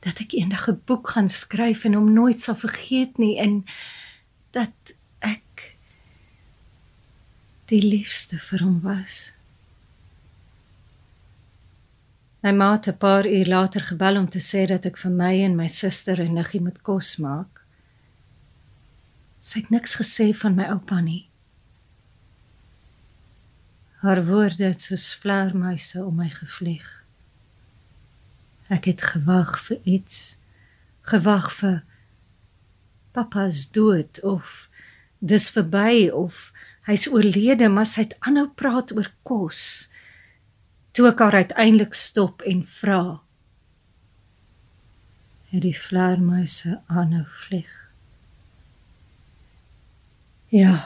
Dat 0.00 0.22
ek 0.24 0.32
eendag 0.32 0.68
'n 0.68 0.80
boek 0.88 1.12
gaan 1.12 1.28
skryf 1.28 1.84
en 1.84 1.94
hom 1.94 2.12
nooit 2.12 2.40
sal 2.40 2.56
vergeet 2.56 3.18
nie 3.18 3.36
en 3.36 3.64
dat 4.56 4.96
ek 5.20 5.76
die 7.68 7.82
liefste 7.82 8.38
vir 8.38 8.62
hom 8.64 8.80
was. 8.80 9.36
My 12.42 12.52
ma 12.52 12.72
het 12.72 12.88
'n 12.88 12.96
paar 12.96 13.26
uur 13.26 13.46
later 13.46 13.80
gebel 13.80 14.16
om 14.16 14.28
te 14.28 14.40
sê 14.40 14.66
dat 14.66 14.86
ek 14.86 14.96
vir 14.96 15.10
my 15.10 15.34
en 15.44 15.56
my 15.56 15.68
suster 15.68 16.20
en 16.20 16.34
niggie 16.34 16.60
moet 16.60 16.82
kos 16.82 17.16
maak. 17.16 17.64
Sy 19.40 19.60
het 19.60 19.70
niks 19.70 19.94
gesê 20.00 20.32
van 20.34 20.54
my 20.54 20.64
oupa 20.64 21.00
nie. 21.00 21.28
Haar 24.06 24.26
woorde 24.26 24.64
het 24.64 24.82
soos 24.82 25.16
vleermuise 25.18 26.04
om 26.04 26.20
my 26.20 26.28
gevlieg. 26.30 26.86
Ek 28.70 28.84
het 28.86 29.00
gewag 29.02 29.56
vir 29.66 29.80
iets, 29.82 30.36
gewag 31.10 31.48
vir 31.58 31.80
pappa 33.10 33.48
is 33.50 33.64
dood 33.74 34.20
of 34.22 34.68
dis 35.18 35.48
verby 35.50 36.06
of 36.14 36.52
hy's 36.86 37.08
oorlede, 37.10 37.66
maar 37.66 37.88
sy 37.90 38.04
het 38.04 38.14
aanhou 38.22 38.44
praat 38.54 38.92
oor 38.94 39.08
kos. 39.26 39.62
Toe 40.94 41.08
ek 41.10 41.24
haar 41.24 41.38
uiteindelik 41.42 41.98
stop 41.98 42.44
en 42.46 42.62
vra, 42.62 43.00
het 45.50 45.66
die 45.66 45.74
vleermuise 45.74 46.76
aanhou 46.86 47.24
vlieg. 47.42 47.74
Ja. 50.54 50.76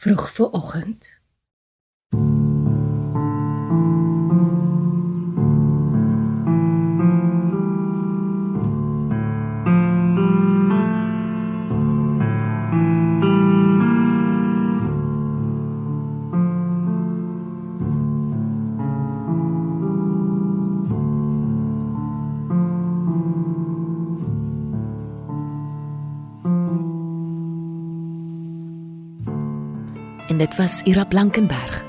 Vroeg 0.00 0.30
voor 0.32 0.56
was 30.56 30.82
Ira 30.82 31.04
Blankenberg. 31.04 31.84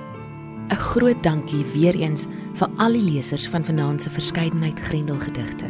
'n 0.70 0.76
Groot 0.76 1.24
dankie 1.24 1.66
weer 1.74 1.96
eens 1.96 2.26
vir 2.54 2.70
al 2.78 2.92
die 2.92 3.12
lesers 3.12 3.48
van 3.48 3.64
vanaand 3.64 4.02
se 4.02 4.10
verskeidenheid 4.10 4.80
Grendelgedigte. 4.80 5.66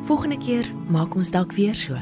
Volgende 0.00 0.38
keer 0.38 0.66
maak 0.88 1.14
ons 1.14 1.30
dalk 1.30 1.52
weer 1.52 1.74
so. 1.74 1.94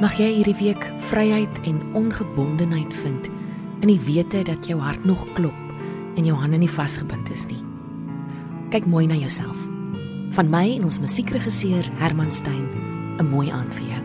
Mag 0.00 0.14
jy 0.18 0.30
hierdie 0.34 0.58
week 0.58 0.92
vryheid 0.96 1.60
en 1.64 1.82
ongebondenheid 1.92 2.94
vind 2.94 3.28
in 3.80 3.88
die 3.88 4.00
wete 4.00 4.42
dat 4.42 4.66
jou 4.66 4.80
hart 4.80 5.04
nog 5.04 5.26
klop 5.32 5.58
en 6.14 6.24
jou 6.24 6.36
hande 6.38 6.56
nie 6.56 6.70
vasgebind 6.70 7.30
is 7.30 7.46
nie. 7.46 7.62
Kyk 8.70 8.86
mooi 8.86 9.06
na 9.06 9.14
jouself. 9.14 9.58
Van 10.30 10.50
my 10.50 10.76
en 10.76 10.84
ons 10.84 11.00
musiekregisseur 11.00 11.84
Herman 11.98 12.32
Stein, 12.32 12.68
'n 13.18 13.26
mooi 13.26 13.50
aand 13.50 13.74
vir 13.74 13.86
jou. 13.86 14.03